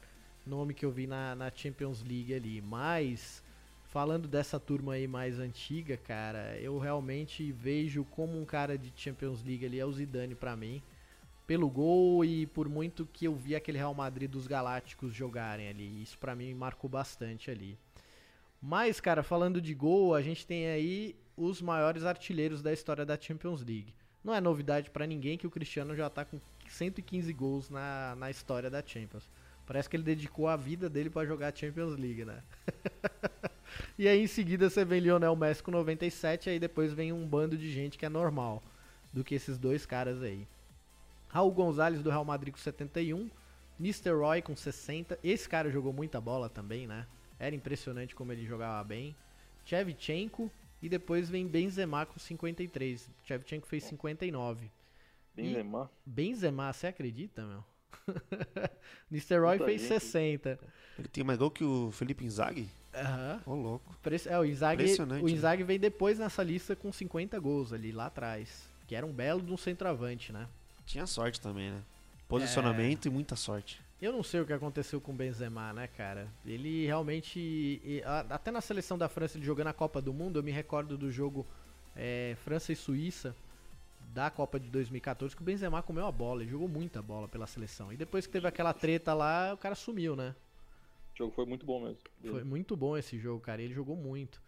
[0.46, 2.60] nome que eu vi na, na Champions League ali.
[2.60, 3.42] Mas,
[3.84, 9.42] falando dessa turma aí mais antiga, cara, eu realmente vejo como um cara de Champions
[9.44, 10.82] League ali é o Zidane pra mim.
[11.46, 16.02] Pelo gol e por muito que eu vi aquele Real Madrid dos Galácticos jogarem ali.
[16.02, 17.76] Isso pra mim marcou bastante ali.
[18.60, 23.20] Mas, cara, falando de gol, a gente tem aí os maiores artilheiros da história da
[23.20, 23.92] Champions League.
[24.22, 28.30] Não é novidade pra ninguém que o Cristiano já tá com 115 gols na, na
[28.30, 29.28] história da Champions.
[29.66, 32.42] Parece que ele dedicou a vida dele pra jogar a Champions League, né?
[33.98, 37.56] e aí em seguida você vem Lionel Messi com 97, aí depois vem um bando
[37.56, 38.62] de gente que é normal
[39.12, 40.46] do que esses dois caras aí.
[41.28, 43.30] Raul Gonzalez do Real Madrid com 71,
[43.80, 44.10] Mr.
[44.10, 45.18] Roy com 60.
[45.24, 47.06] Esse cara jogou muita bola também, né?
[47.38, 49.16] Era impressionante como ele jogava bem.
[49.64, 50.50] Chevchenko
[50.82, 53.10] e depois vem Benzema com 53.
[53.24, 54.70] Chevchenko fez 59.
[55.34, 55.90] Benzema.
[56.04, 57.64] Benzema, você acredita, meu?
[59.10, 59.38] Mr.
[59.38, 60.00] Roy Muita fez gente.
[60.00, 60.58] 60.
[60.98, 62.68] Ele tem mais gol que o Felipe Inzaghi?
[62.94, 63.40] Aham.
[63.46, 63.96] Ô, louco.
[64.26, 65.32] É, o Inzaghi, Impressionante, o né?
[65.32, 68.68] Inzaghi vem depois nessa lista com 50 gols ali, lá atrás.
[68.86, 70.46] Que era um belo de um centroavante, né?
[70.84, 71.82] Tinha sorte também, né?
[72.28, 73.80] Posicionamento e muita sorte.
[74.00, 76.28] Eu não sei o que aconteceu com o Benzema, né, cara?
[76.44, 78.02] Ele realmente.
[78.28, 81.10] Até na seleção da França, ele jogando a Copa do Mundo, eu me recordo do
[81.10, 81.46] jogo
[81.94, 83.34] é, França e Suíça
[84.12, 87.46] da Copa de 2014, que o Benzema comeu a bola, ele jogou muita bola pela
[87.46, 87.92] seleção.
[87.92, 90.34] E depois que teve aquela treta lá, o cara sumiu, né?
[91.14, 91.98] O jogo foi muito bom mesmo.
[92.22, 93.60] Foi muito bom esse jogo, cara.
[93.62, 94.40] Ele jogou muito.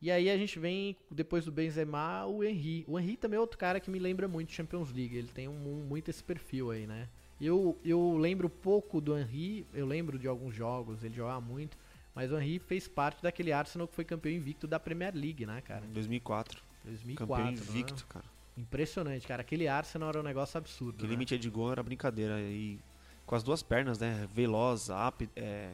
[0.00, 2.84] E aí a gente vem, depois do Benzema, o Henry.
[2.86, 5.16] O Henry também é outro cara que me lembra muito Champions League.
[5.16, 7.08] Ele tem um, muito esse perfil aí, né?
[7.40, 11.76] Eu, eu lembro pouco do Henry, eu lembro de alguns jogos, ele jogava muito.
[12.14, 15.60] Mas o Henry fez parte daquele Arsenal que foi campeão invicto da Premier League, né,
[15.60, 15.84] cara?
[15.86, 16.62] Em 2004.
[16.84, 17.36] 2004.
[17.36, 18.08] Campeão invicto, né?
[18.08, 18.37] cara.
[18.58, 19.42] Impressionante, cara.
[19.42, 20.96] Aquele Arsenal era um negócio absurdo.
[20.96, 21.14] Aquele né?
[21.14, 22.40] limite de gol era brincadeira.
[22.40, 22.78] E
[23.24, 24.28] com as duas pernas, né?
[24.34, 25.70] Veloz, ap- é,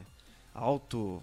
[0.55, 1.22] alto,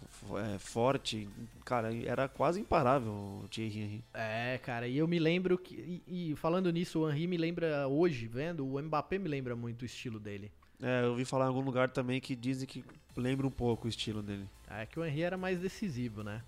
[0.53, 1.29] é, forte.
[1.63, 4.03] Cara, era quase imparável o Thierry Henry.
[4.13, 6.01] É, cara, e eu me lembro que.
[6.07, 9.83] E, e falando nisso, o Henry me lembra hoje, vendo, o Mbappé me lembra muito
[9.83, 10.51] o estilo dele.
[10.81, 12.83] É, eu ouvi falar em algum lugar também que dizem que
[13.15, 14.47] lembra um pouco o estilo dele.
[14.67, 16.41] É que o Henry era mais decisivo, né?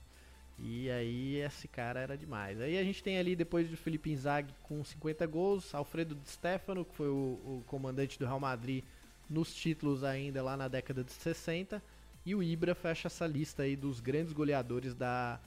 [0.58, 2.60] E aí esse cara era demais.
[2.62, 6.86] Aí a gente tem ali depois do Felipe Inzaghi com 50 gols, Alfredo Di Stefano,
[6.86, 7.12] que foi o,
[7.44, 8.84] o comandante do Real Madrid
[9.30, 11.82] nos títulos ainda lá na década de 60,
[12.26, 15.40] e o Ibra fecha essa lista aí dos grandes goleadores da,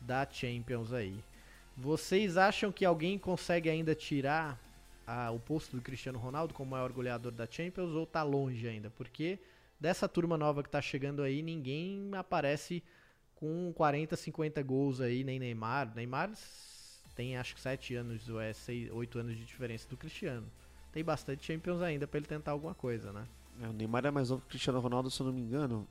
[0.00, 1.22] da Champions aí.
[1.76, 4.58] Vocês acham que alguém consegue ainda tirar
[5.06, 8.90] a- o posto do Cristiano Ronaldo como maior goleador da Champions ou tá longe ainda?
[8.90, 9.38] Porque
[9.78, 12.82] dessa turma nova que tá chegando aí, ninguém aparece
[13.36, 15.92] com 40, 50 gols aí, nem Neymar.
[15.94, 16.30] Neymar
[17.14, 20.46] tem acho que 7 anos ou é 6, 8 anos de diferença do Cristiano.
[20.92, 23.26] Tem bastante Champions ainda pra ele tentar alguma coisa, né?
[23.62, 25.86] É, o Neymar é mais novo que o Cristiano Ronaldo, se eu não me engano.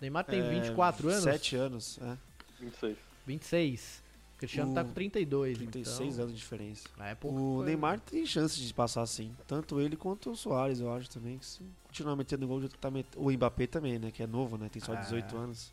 [0.00, 1.22] Neymar tem É, 24 anos?
[1.24, 2.16] 7 anos, é.
[2.60, 2.96] 26.
[3.26, 4.02] 26.
[4.34, 6.22] O Cristiano O tá com 32, 36 então...
[6.22, 6.88] anos de diferença.
[7.00, 7.64] É O coisa.
[7.64, 9.34] Neymar tem chance de passar sim.
[9.48, 11.38] Tanto ele quanto o Soares, eu acho também.
[11.38, 13.08] Que se continuar metendo gol, tá met...
[13.16, 14.12] o Mbappé também, né?
[14.12, 14.68] Que é novo, né?
[14.68, 14.96] Tem só Ah.
[14.96, 15.72] 18 anos.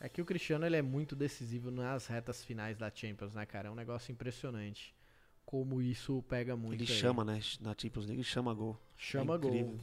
[0.00, 3.68] É que o Cristiano ele é muito decisivo nas retas finais da Champions, né, cara?
[3.68, 4.94] É um negócio impressionante.
[5.44, 6.82] Como isso pega muito.
[6.82, 6.98] ele aí.
[6.98, 7.40] chama, né?
[7.60, 8.78] Na Champions League, chama gol.
[8.96, 9.78] Chama É gol.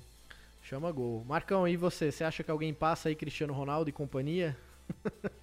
[0.64, 1.24] Chama gol.
[1.24, 2.12] Marcão, e você?
[2.12, 4.58] Você acha que alguém passa aí Cristiano Ronaldo e companhia?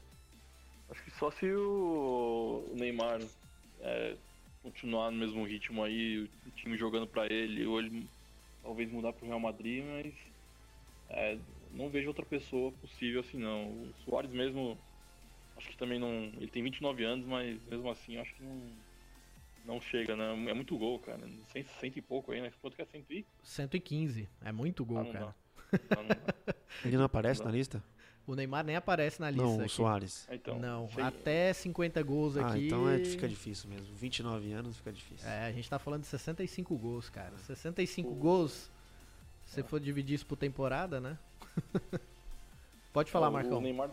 [0.90, 3.20] Acho que só se o o Neymar
[3.80, 4.16] é,
[4.62, 8.08] continuar no mesmo ritmo aí, o time jogando pra ele, ou ele
[8.62, 10.14] talvez mudar pro Real Madrid, mas
[11.10, 11.38] é,
[11.74, 13.68] não vejo outra pessoa possível assim não.
[13.68, 14.78] O Soares mesmo,
[15.56, 16.32] acho que também não.
[16.36, 18.60] Ele tem 29 anos, mas mesmo assim acho que não,
[19.64, 20.50] não chega, né?
[20.50, 21.20] É muito gol, cara.
[21.52, 22.52] Cento, cento e pouco aí, né?
[22.60, 23.26] Quanto que é cento e?
[23.42, 24.28] 115.
[24.42, 25.24] É muito gol, Ah, não cara.
[25.26, 25.34] dá.
[25.90, 26.54] Ah, não dá.
[26.84, 27.46] Ele não aparece Não.
[27.46, 27.82] na lista?
[28.26, 29.68] O Neymar nem aparece na lista Não, o.
[29.68, 30.26] Soares.
[30.30, 32.66] Ah, Então, não, sei- até 50 gols Ah, aqui.
[32.68, 33.94] então é, fica difícil mesmo.
[33.94, 35.28] 29 anos fica difícil.
[35.28, 37.36] É, a gente tá falando de 65 gols, cara.
[37.36, 38.70] 65 gols,
[39.44, 41.18] se for dividir isso por temporada, né?
[42.92, 43.60] Pode falar, o Marcão.
[43.60, 43.90] Neymar,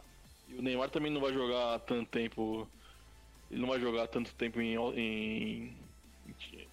[0.49, 2.67] o Neymar também não vai jogar tanto tempo.
[3.49, 4.75] Ele não vai jogar tanto tempo em.
[4.75, 5.77] em,
[6.27, 6.67] em-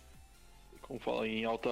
[0.82, 1.26] como fala?
[1.28, 1.68] Em alta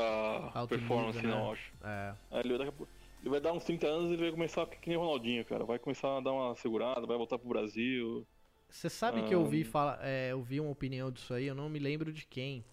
[0.55, 1.37] Alto performance, nível, né?
[1.37, 1.73] não, acho.
[1.83, 2.15] É.
[2.33, 4.81] É, ele, vai ele vai dar uns 30 anos e ele vai começar a ficar
[4.81, 5.65] que nem o Ronaldinho, cara.
[5.65, 8.27] Vai começar a dar uma segurada, vai voltar pro Brasil.
[8.69, 9.49] Você sabe que eu Ah.
[9.49, 12.65] vi fala, é, eu vi uma opinião disso aí, eu não me lembro de quem.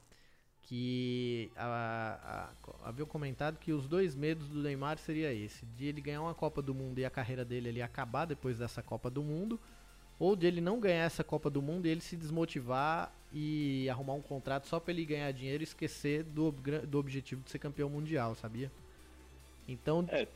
[0.65, 6.01] Que a- a- havia comentado que os dois medos do Neymar seria esse: de ele
[6.01, 9.21] ganhar uma Copa do Mundo e a carreira dele ele acabar depois dessa Copa do
[9.21, 9.59] Mundo,
[10.17, 14.13] ou de ele não ganhar essa Copa do Mundo e ele se desmotivar e arrumar
[14.13, 17.89] um contrato só pra ele ganhar dinheiro e esquecer do, do objetivo de ser campeão
[17.89, 18.71] mundial, sabia?
[19.67, 20.05] Então.
[20.09, 20.27] É.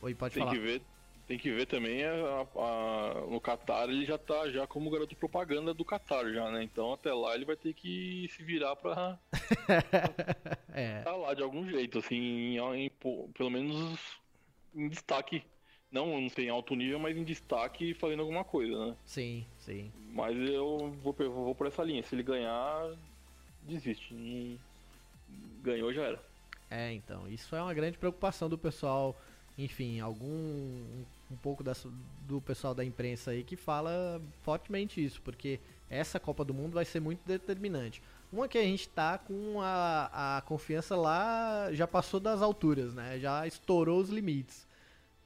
[0.00, 0.54] Oi, pode Tem falar.
[0.54, 0.82] que ver.
[1.26, 5.74] Tem que ver também a, a- no Qatar ele já tá já como garoto propaganda
[5.74, 6.62] do Qatar já, né?
[6.62, 9.18] Então até lá ele vai ter que se virar pra
[10.72, 11.02] é.
[11.02, 12.90] tá lá de algum jeito, assim, em, em-
[13.34, 13.98] pelo menos
[14.74, 15.42] em destaque.
[15.90, 18.96] Não, não sei, em alto nível, mas em destaque fazendo alguma coisa, né?
[19.04, 19.90] Sim, sim.
[20.12, 22.02] Mas eu vou, vou por essa linha.
[22.02, 22.92] Se ele ganhar,
[23.62, 24.12] desiste.
[24.14, 24.58] Não-
[25.62, 26.22] Ganhou já era.
[26.70, 29.16] É, então, isso é uma grande preocupação do pessoal,
[29.56, 31.86] enfim, algum um, pouco das-
[32.26, 36.84] do pessoal da imprensa aí que fala fortemente isso, porque essa Copa do Mundo vai
[36.84, 38.02] ser muito determinante.
[38.32, 43.18] Uma que a gente tá com a, a confiança lá, já passou das alturas, né?
[43.20, 44.66] Já estourou os limites.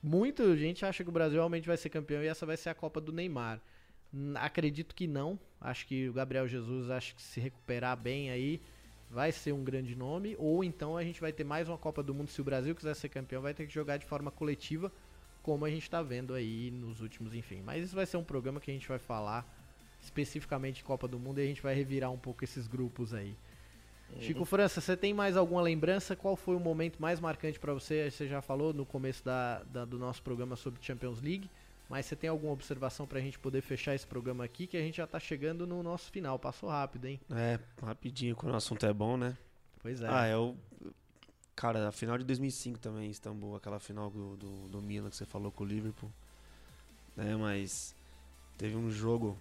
[0.03, 2.75] Muita gente acha que o Brasil realmente vai ser campeão e essa vai ser a
[2.75, 3.61] Copa do Neymar.
[4.15, 5.39] Hum, Acredito que não.
[5.61, 8.61] Acho que o Gabriel Jesus, acho que se recuperar bem aí,
[9.11, 12.15] vai ser um grande nome, ou então a gente vai ter mais uma Copa do
[12.15, 12.29] Mundo.
[12.31, 14.91] Se o Brasil quiser ser campeão, vai ter que jogar de forma coletiva,
[15.43, 17.63] como a gente está vendo aí nos últimos, enfim.
[17.65, 19.47] Mas isso vai ser um programa que a gente vai falar
[20.03, 23.35] especificamente de Copa do Mundo e a gente vai revirar um pouco esses grupos aí.
[24.19, 26.17] Chico França, você tem mais alguma lembrança?
[26.17, 28.11] Qual foi o momento mais marcante para você?
[28.11, 31.49] Você já falou no começo da, da- do nosso programa sobre Champions League,
[31.89, 34.67] mas você tem alguma observação para a gente poder fechar esse programa aqui?
[34.67, 36.39] Que a gente já tá chegando no nosso final.
[36.41, 37.21] Passou rápido, hein?
[37.31, 39.37] É, rapidinho, quando o assunto é bom, né?
[39.81, 40.07] Pois é.
[40.09, 40.57] Ah, eu.
[41.61, 45.17] Cara, a final de 2005 também em Istambul, aquela final do, do, do Milan que
[45.17, 46.11] você falou com o Liverpool.
[47.15, 47.95] Né, mas
[48.57, 49.37] teve um jogo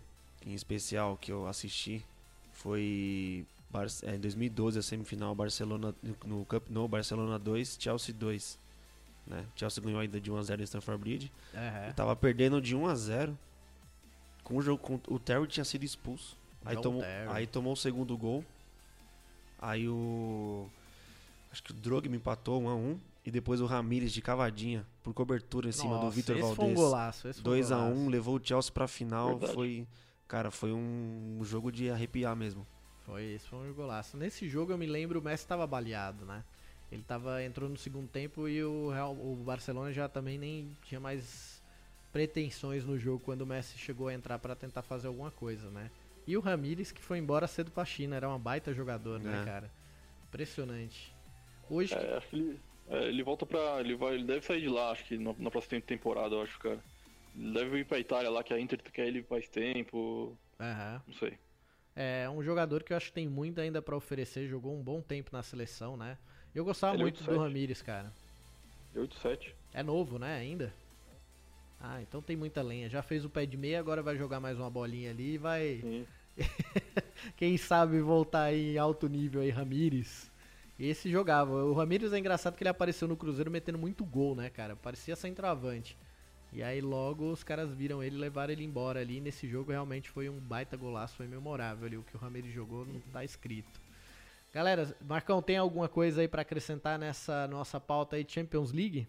[0.45, 2.03] em especial que eu assisti.
[2.51, 5.95] Foi Bar é, em 2012, a semifinal, Barcelona
[6.25, 8.59] no Camp Nou, Barcelona 2, Chelsea 2.
[9.25, 9.45] Né?
[9.55, 11.31] Chelsea ganhou ainda de 1x0 em Stamford Bridge.
[11.53, 11.93] Uhum.
[11.93, 13.33] Tava perdendo de 1x0.
[14.43, 16.35] Com o jogo, com, o Terry tinha sido expulso.
[16.65, 17.29] Aí tomou, Terry.
[17.31, 18.43] aí tomou o segundo gol.
[19.61, 20.69] Aí o.
[21.51, 22.97] Acho que o Drogba empatou 1x1.
[23.25, 26.55] E depois o Ramires de cavadinha, por cobertura em cima do Nossa, Vitor esse Valdez.
[26.57, 27.27] foi um golaço.
[27.27, 28.09] Esse foi um 2x1, golaço.
[28.09, 29.29] levou o Chelsea pra final.
[29.31, 29.53] Verdade.
[29.53, 29.87] Foi.
[30.27, 32.65] Cara, foi um jogo de arrepiar mesmo.
[33.05, 34.15] Foi, esse foi um golaço.
[34.15, 36.43] Nesse jogo eu me lembro, o Messi tava baleado, né?
[36.91, 40.99] Ele tava, entrou no segundo tempo e o, Real, o Barcelona já também nem tinha
[40.99, 41.61] mais
[42.11, 45.91] pretensões no jogo quando o Messi chegou a entrar pra tentar fazer alguma coisa, né?
[46.25, 49.45] E o Ramires que foi embora cedo pra China, era uma baita jogador, né, É.
[49.45, 49.71] cara?
[50.27, 51.13] Impressionante.
[51.69, 52.59] Hoje, É, acho que ele,
[52.89, 53.79] é, ele volta pra.
[53.79, 56.57] Ele, vai, ele deve sair de lá, acho que na, na próxima temporada, eu acho,
[56.59, 56.83] cara.
[57.35, 60.37] Ele deve ir pra Itália lá, que a Inter quer ele faz tempo.
[60.59, 61.01] Aham.
[61.07, 61.37] Não sei.
[61.95, 65.01] É um jogador que eu acho que tem muito ainda pra oferecer, jogou um bom
[65.01, 66.17] tempo na seleção, né?
[66.55, 67.37] Eu gostava Ele é muito do 8-7.
[67.37, 68.13] Ramires, cara.
[68.95, 69.53] 8-7.
[69.73, 70.73] É novo, né, ainda?
[71.79, 72.89] Ah, então tem muita lenha.
[72.89, 75.85] Já fez o pé de meia, agora vai jogar mais uma bolinha ali e vai,
[77.37, 80.28] quem sabe, voltar aí em alto nível aí, Ramires.
[80.79, 81.51] Esse jogava.
[81.65, 84.75] O Ramires é engraçado que ele apareceu no Cruzeiro metendo muito gol, né, cara?
[84.77, 85.97] Parecia centroavante.
[86.53, 89.19] E aí logo os caras viram ele e levaram ele embora ali.
[89.19, 91.97] Nesse jogo realmente foi um baita golaço, foi memorável ali.
[91.97, 93.79] O que o Ramires jogou não tá escrito.
[94.51, 99.07] Galera, Marcão, tem alguma coisa aí pra acrescentar nessa nossa pauta aí Champions League?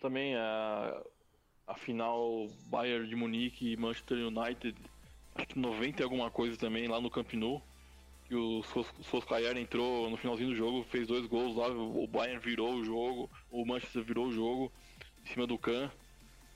[0.00, 1.02] Também a,
[1.66, 4.76] a final Bayern de Munique e Manchester United,
[5.34, 7.60] acho que 90 e alguma coisa também lá no Camp Nou.
[8.28, 8.62] Que o
[9.02, 13.30] Solskjaer entrou no finalzinho do jogo, fez dois gols lá, o Bayern virou o jogo,
[13.50, 14.72] o Manchester virou o jogo
[15.24, 15.88] em cima do Kahn.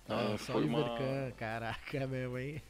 [0.08, 2.60] Ah, Nossa, foi uma- Kahn, caraca mesmo, hein?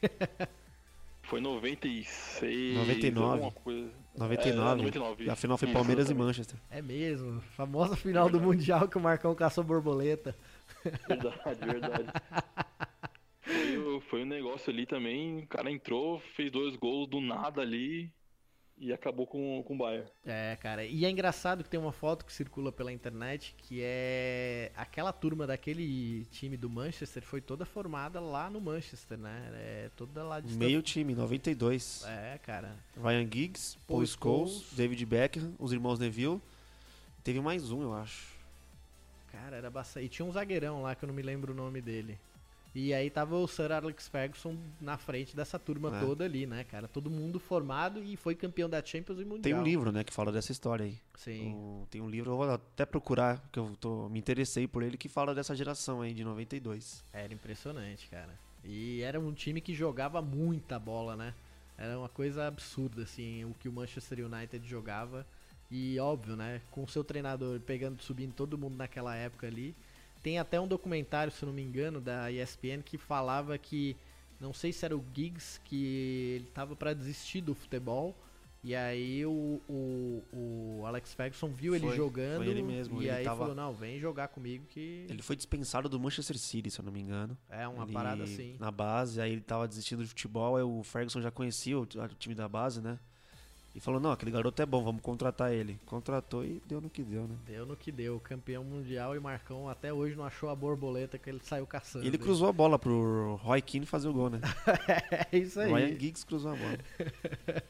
[1.22, 2.76] Foi 96.
[2.76, 3.32] 99.
[3.32, 3.90] alguma coisa.
[4.18, 4.60] 99.
[4.60, 5.24] É, 99.
[5.24, 6.14] E a final foi Isso, Palmeiras e.
[6.14, 6.58] Manchester.
[6.70, 10.36] É mesmo, famosa final do Mundial que o Marcão caçou borboleta.
[11.08, 12.06] Verdade, verdade.
[13.42, 15.40] Foi, o- foi um negócio ali também.
[15.40, 18.12] O cara entrou, fez dois gols do nada ali
[18.80, 20.08] e acabou com, com o Bayern.
[20.24, 24.72] É, cara, e é engraçado que tem uma foto que circula pela internet que é
[24.74, 29.50] aquela turma daquele time do Manchester foi toda formada lá no Manchester, né?
[29.52, 32.04] É toda lá de Meio time, 92.
[32.06, 32.74] É, cara.
[32.96, 34.72] Ryan Giggs, Paul Paul Scholes, Scholes.
[34.72, 36.40] David Beckham, os irmãos Neville.
[37.22, 38.32] Teve mais um, eu acho.
[39.30, 40.06] Cara, era bastante.
[40.06, 42.18] E tinha um zagueirão lá que eu não me lembro o nome dele.
[42.72, 46.00] E aí tava o Sir Alex Ferguson na frente dessa turma É.
[46.00, 46.86] toda ali, né, cara?
[46.86, 49.42] Todo mundo formado e foi campeão da Champions e Mundial.
[49.42, 50.96] Tem um livro, né, que fala dessa história aí.
[51.16, 51.52] Sim.
[51.52, 54.96] O- tem um livro, eu vou até procurar, que eu tô, me interessei por ele,
[54.96, 57.02] que fala dessa geração aí, de 92.
[57.12, 58.38] Era impressionante, cara.
[58.64, 61.34] E era um time que jogava muita bola, né?
[61.76, 65.26] Era uma coisa absurda, assim, o que o Manchester United jogava.
[65.70, 66.60] E óbvio, né?
[66.70, 69.74] Com o seu treinador pegando, subindo todo mundo naquela época ali.
[70.22, 73.96] Tem até um documentário, se não me engano, da ESPN que falava que.
[74.38, 78.16] Não sei se era o Giggs que ele tava pra desistir do futebol.
[78.62, 82.36] E aí o, o, o Alex Ferguson viu ele Foi, jogando.
[82.44, 85.06] foi ele mesmo, E ele aí tava- falou: Não, vem jogar comigo que.
[85.08, 87.36] Ele foi dispensado do Manchester City, se eu não me engano.
[87.48, 88.56] É uma Ele- parada assim.
[88.58, 92.08] Na base, aí ele tava desistindo de futebol, aí o Ferguson já conhecia o, o
[92.18, 92.98] time da base, né?
[93.74, 95.78] E falou, não, aquele garoto é bom, vamos contratar ele.
[95.86, 97.36] Contratou e deu no que deu, né?
[97.46, 101.30] Deu no que deu, campeão mundial e Marcão até hoje não achou a borboleta que
[101.30, 102.04] ele saiu caçando.
[102.04, 104.40] Ele cruzou a bola pro Roy Keane fazer o gol, né?
[105.30, 105.72] É isso aí.
[105.72, 106.78] Ryan Giggs cruzou a bola.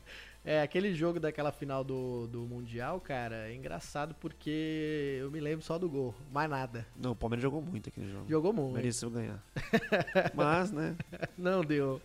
[0.43, 5.63] É, aquele jogo daquela final do, do Mundial, cara, é engraçado porque eu me lembro
[5.63, 6.87] só do gol, mais nada.
[6.97, 8.25] Não, o Palmeiras jogou muito aquele jogo.
[8.27, 8.73] Jogou muito.
[8.73, 9.45] Mereceu ganhar.
[10.35, 10.97] Mas, né?
[11.37, 12.01] Não deu.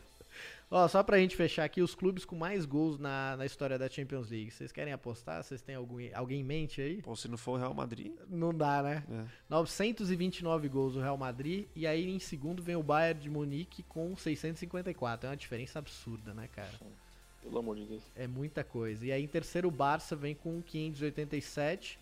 [0.69, 3.87] Ó, só pra gente fechar aqui, os clubes com mais gols na, na história da
[3.87, 4.49] Champions League.
[4.51, 5.43] Vocês querem apostar?
[5.43, 7.01] Vocês têm algum, alguém em mente aí?
[7.01, 9.03] Pô, se não for o Real Madrid, Não dá, né?
[9.09, 9.25] é.
[9.47, 11.67] 929 gols o Real Madrid.
[11.75, 15.27] E aí em segundo vem o Bayern de Munique com 654.
[15.27, 16.73] É uma diferença absurda, né, cara?
[17.43, 18.03] Pelo amor de Deus.
[18.15, 19.05] É muita coisa.
[19.05, 21.99] E aí em terceiro o Barça vem com 587,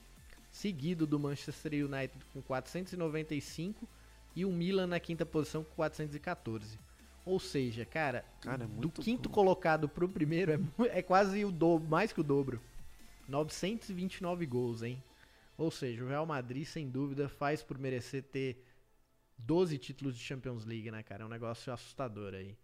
[0.49, 3.87] seguido do Manchester United com 495
[4.35, 6.79] e o Milan na quinta posição com 414.
[7.25, 11.87] Ou seja, cara, Cara, é do quinto colocado pro primeiro é, é quase o dobro,
[11.87, 12.61] mais que o dobro.
[13.27, 15.01] 929 gols, hein?
[15.57, 18.61] Ou seja, o Real Madrid, sem dúvida, faz por merecer ter
[19.37, 21.23] 12 títulos de Champions League, né, cara?
[21.23, 22.55] É um negócio assustador aí.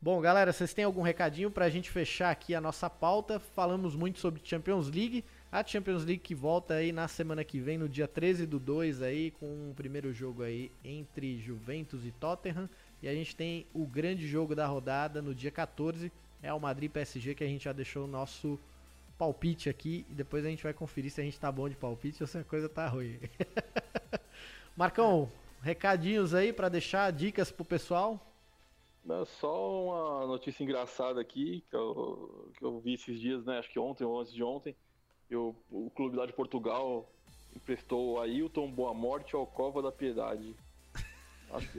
[0.00, 3.40] Bom, galera, vocês têm algum recadinho pra gente fechar aqui a nossa pauta?
[3.40, 5.24] Falamos muito sobre Champions League.
[5.50, 9.00] A Champions League que volta aí na semana que vem, no dia 13 do 2
[9.00, 12.68] aí, com o primeiro jogo aí entre Juventus e Tottenham.
[13.02, 16.10] E a gente tem o grande jogo da rodada no dia 14,
[16.42, 18.58] é o Madrid PSG, que a gente já deixou o nosso
[19.18, 20.06] palpite aqui.
[20.10, 22.38] E depois a gente vai conferir se a gente tá bom de palpite ou se
[22.38, 23.18] a coisa tá ruim.
[24.76, 25.30] Marcão,
[25.62, 28.20] recadinhos aí para deixar dicas pro pessoal?
[29.26, 33.58] Só uma notícia engraçada aqui, que eu, que eu vi esses dias, né?
[33.58, 34.74] Acho que ontem ou antes de ontem.
[35.28, 37.10] Eu, o clube lá de Portugal
[37.54, 40.56] emprestou Ailton Boa Morte ao Cova da Piedade.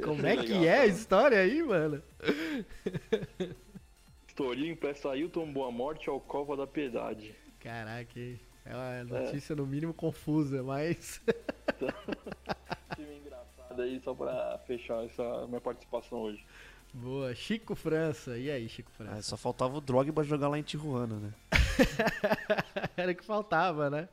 [0.03, 2.01] Como é que é a história aí, mano?
[4.27, 7.35] Historinha empresta Ailton Boa Morte ao Cova da Piedade.
[7.59, 8.19] Caraca,
[8.65, 9.55] é uma notícia é.
[9.55, 11.21] no mínimo confusa, mas.
[12.95, 16.45] Time engraçado aí, só pra fechar essa minha participação hoje.
[16.93, 18.37] Boa, Chico França.
[18.37, 19.15] E aí, Chico França?
[19.17, 21.33] Ah, só faltava o Drogba jogar lá em Tijuana, né?
[22.95, 24.07] Era o que faltava, né?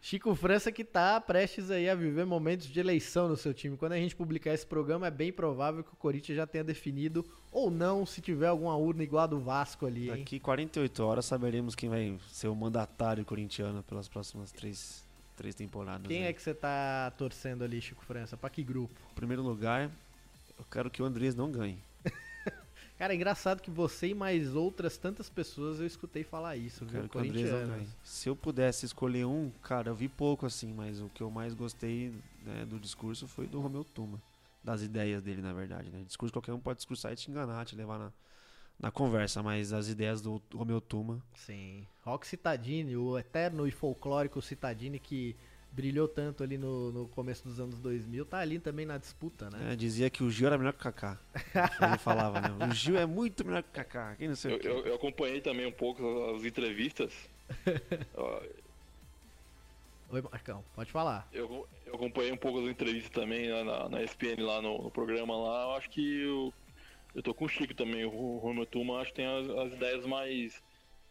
[0.00, 3.76] Chico França que tá prestes aí a viver momentos de eleição no seu time.
[3.76, 7.24] Quando a gente publicar esse programa, é bem provável que o Corinthians já tenha definido
[7.50, 10.18] ou não, se tiver alguma urna igual a do Vasco ali, hein?
[10.18, 15.02] Daqui 48 horas saberemos quem vai ser o mandatário corintiano pelas próximas três,
[15.36, 16.06] três temporadas.
[16.06, 16.28] Quem aí.
[16.28, 18.36] é que você tá torcendo ali, Chico França?
[18.36, 18.94] Pra que grupo?
[19.12, 19.90] Em primeiro lugar,
[20.58, 21.78] eu quero que o Andrés não ganhe.
[22.98, 27.02] Cara, é engraçado que você e mais outras tantas pessoas eu escutei falar isso, viu?
[27.02, 27.88] Andrés não ganhe.
[28.02, 31.52] Se eu pudesse escolher um, cara, eu vi pouco assim, mas o que eu mais
[31.52, 34.20] gostei né, do discurso foi do Romeu Tuma.
[34.64, 36.02] Das ideias dele, na verdade, né?
[36.06, 38.12] Discurso qualquer um pode discursar e te enganar, te levar na,
[38.80, 41.22] na conversa, mas as ideias do Romeu Tuma.
[41.34, 41.86] Sim.
[42.02, 45.36] Rock Citadini, o eterno e folclórico Citadini que
[45.76, 49.74] brilhou tanto ali no, no começo dos anos 2000, tá ali também na disputa, né?
[49.74, 51.20] É, dizia que o Gil era melhor que o Kaká.
[51.54, 52.48] Ele falava, né?
[52.66, 54.16] O Gil é muito melhor que o Kaká.
[54.16, 56.02] Quem não sei eu, eu, eu, acompanhei também um pouco
[56.34, 57.12] as entrevistas.
[60.08, 61.28] Oi, Marcão, pode falar.
[61.30, 65.36] Eu, eu acompanhei um pouco as entrevistas também na, na ESPN lá no, no, programa
[65.36, 65.64] lá.
[65.64, 66.54] Eu acho que eu,
[67.14, 68.06] eu tô com o Chico também.
[68.06, 70.62] O Romeu Tuma acho que tem as, as ideias mais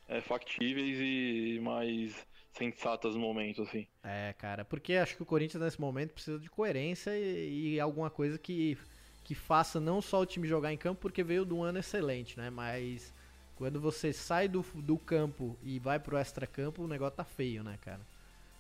[0.07, 2.26] é, factíveis e mais
[2.58, 3.88] sensatas no momento, assim.
[4.03, 8.10] É, cara, porque acho que o Corinthians nesse momento precisa de coerência e, e, alguma
[8.10, 8.78] coisa que,
[9.24, 12.38] que faça não só o time jogar em campo, porque veio de um ano excelente,
[12.38, 12.49] né?
[12.49, 13.14] Mas
[13.56, 17.78] quando você sai do, do campo e vai pro extra-campo, o negócio tá feio, né,
[17.82, 18.01] cara?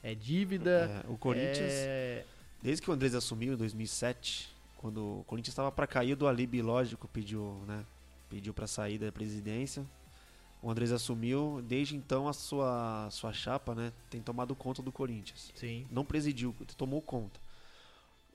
[0.03, 1.03] É dívida.
[1.03, 2.25] É, o Corinthians, é...
[2.61, 6.61] desde que o Andrés assumiu em 2007, quando o Corinthians estava para cair do Alibi,
[6.61, 7.83] lógico, pediu, né?
[8.29, 9.85] Pediu para sair da presidência
[10.65, 15.51] o Andrés assumiu, desde então a sua, sua chapa, né, tem tomado conta do Corinthians.
[15.53, 15.85] Sim.
[15.91, 17.39] Não presidiu, tomou conta.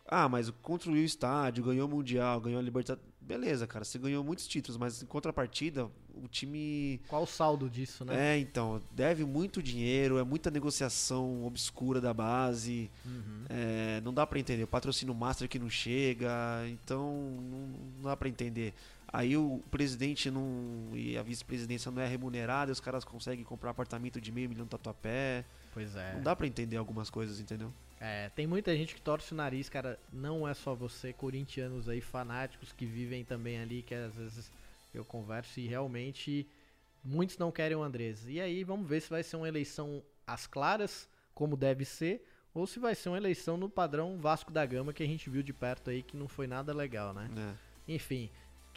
[0.07, 3.11] Ah, mas construiu o estádio, ganhou o Mundial, ganhou a Libertadores.
[3.21, 7.01] Beleza, cara, você ganhou muitos títulos, mas em contrapartida, o time.
[7.09, 8.35] Qual o saldo disso, né?
[8.35, 12.91] É, então, deve muito dinheiro, é muita negociação obscura da base.
[13.05, 13.45] Uhum.
[13.49, 14.63] É, não dá para entender.
[14.65, 16.31] O patrocínio master que não chega,
[16.69, 17.13] então
[17.43, 18.73] não, não dá para entender.
[19.13, 24.21] Aí o presidente não e a vice-presidência não é remunerada, os caras conseguem comprar apartamento
[24.21, 25.45] de meio milhão de tatuapé.
[25.75, 26.15] Pois é.
[26.15, 27.73] Não dá para entender algumas coisas, entendeu?
[28.01, 29.99] É, tem muita gente que torce o nariz, cara.
[30.13, 34.51] Não é só você, corintianos aí, fanáticos que vivem também ali, que às vezes
[34.95, 36.47] eu converso e realmente
[37.03, 38.27] muitos não querem o Andrés.
[38.29, 42.67] E aí vamos ver se vai ser uma eleição às claras, como deve ser, ou
[42.67, 45.53] se vai ser uma eleição no padrão Vasco da Gama que a gente viu de
[45.53, 47.29] perto aí, que não foi nada legal, né?
[47.37, 47.93] É.
[47.93, 48.31] Enfim,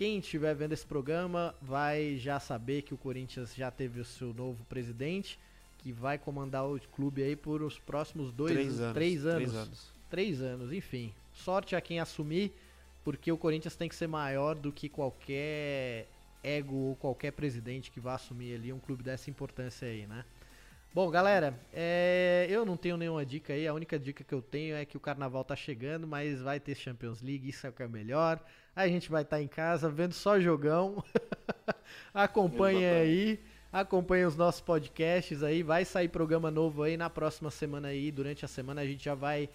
[0.04, 4.34] quem estiver vendo esse programa vai já saber que o Corinthians já teve o seu
[4.34, 5.40] novo presidente,
[5.78, 8.94] que vai comandar o clube aí por os próximos dois, três anos.
[8.94, 9.36] Três anos.
[9.38, 11.14] Três anos, três anos enfim.
[11.34, 12.52] Sorte a quem assumir,
[13.02, 16.10] porque o Corinthians tem que ser maior do que qualquer
[16.44, 20.26] ego ou qualquer presidente que vá assumir ali um clube dessa importância aí, né?
[20.94, 23.66] Bom, galera, é, eu não tenho nenhuma dica aí.
[23.66, 26.76] A única dica que eu tenho é que o carnaval tá chegando, mas vai ter
[26.76, 28.44] Champions League, isso é o que é melhor.
[28.76, 31.04] A gente vai estar tá em casa vendo só jogão.
[32.14, 33.40] Acompanhe aí,
[33.72, 35.62] acompanhe os nossos podcasts aí.
[35.62, 38.12] Vai sair programa novo aí na próxima semana aí.
[38.12, 39.50] Durante a semana a gente já vai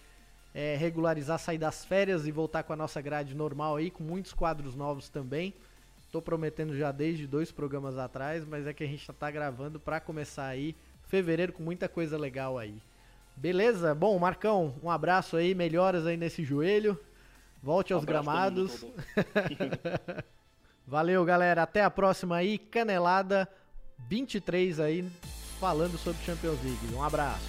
[0.54, 4.32] é, regularizar, sair das férias e voltar com a nossa grade normal aí, com muitos
[4.32, 5.54] quadros novos também.
[6.10, 9.78] Tô prometendo já desde dois programas atrás, mas é que a gente já tá gravando
[9.78, 10.74] para começar aí
[11.06, 12.80] fevereiro com muita coisa legal aí.
[13.36, 13.94] Beleza?
[13.94, 16.98] Bom, Marcão, um abraço aí, melhoras aí nesse joelho.
[17.62, 18.84] Volte aos gramados.
[20.86, 21.62] Valeu, galera.
[21.62, 22.58] Até a próxima aí.
[22.58, 23.48] Canelada
[24.08, 25.10] 23 aí,
[25.60, 26.94] falando sobre Champions League.
[26.94, 27.46] Um abraço.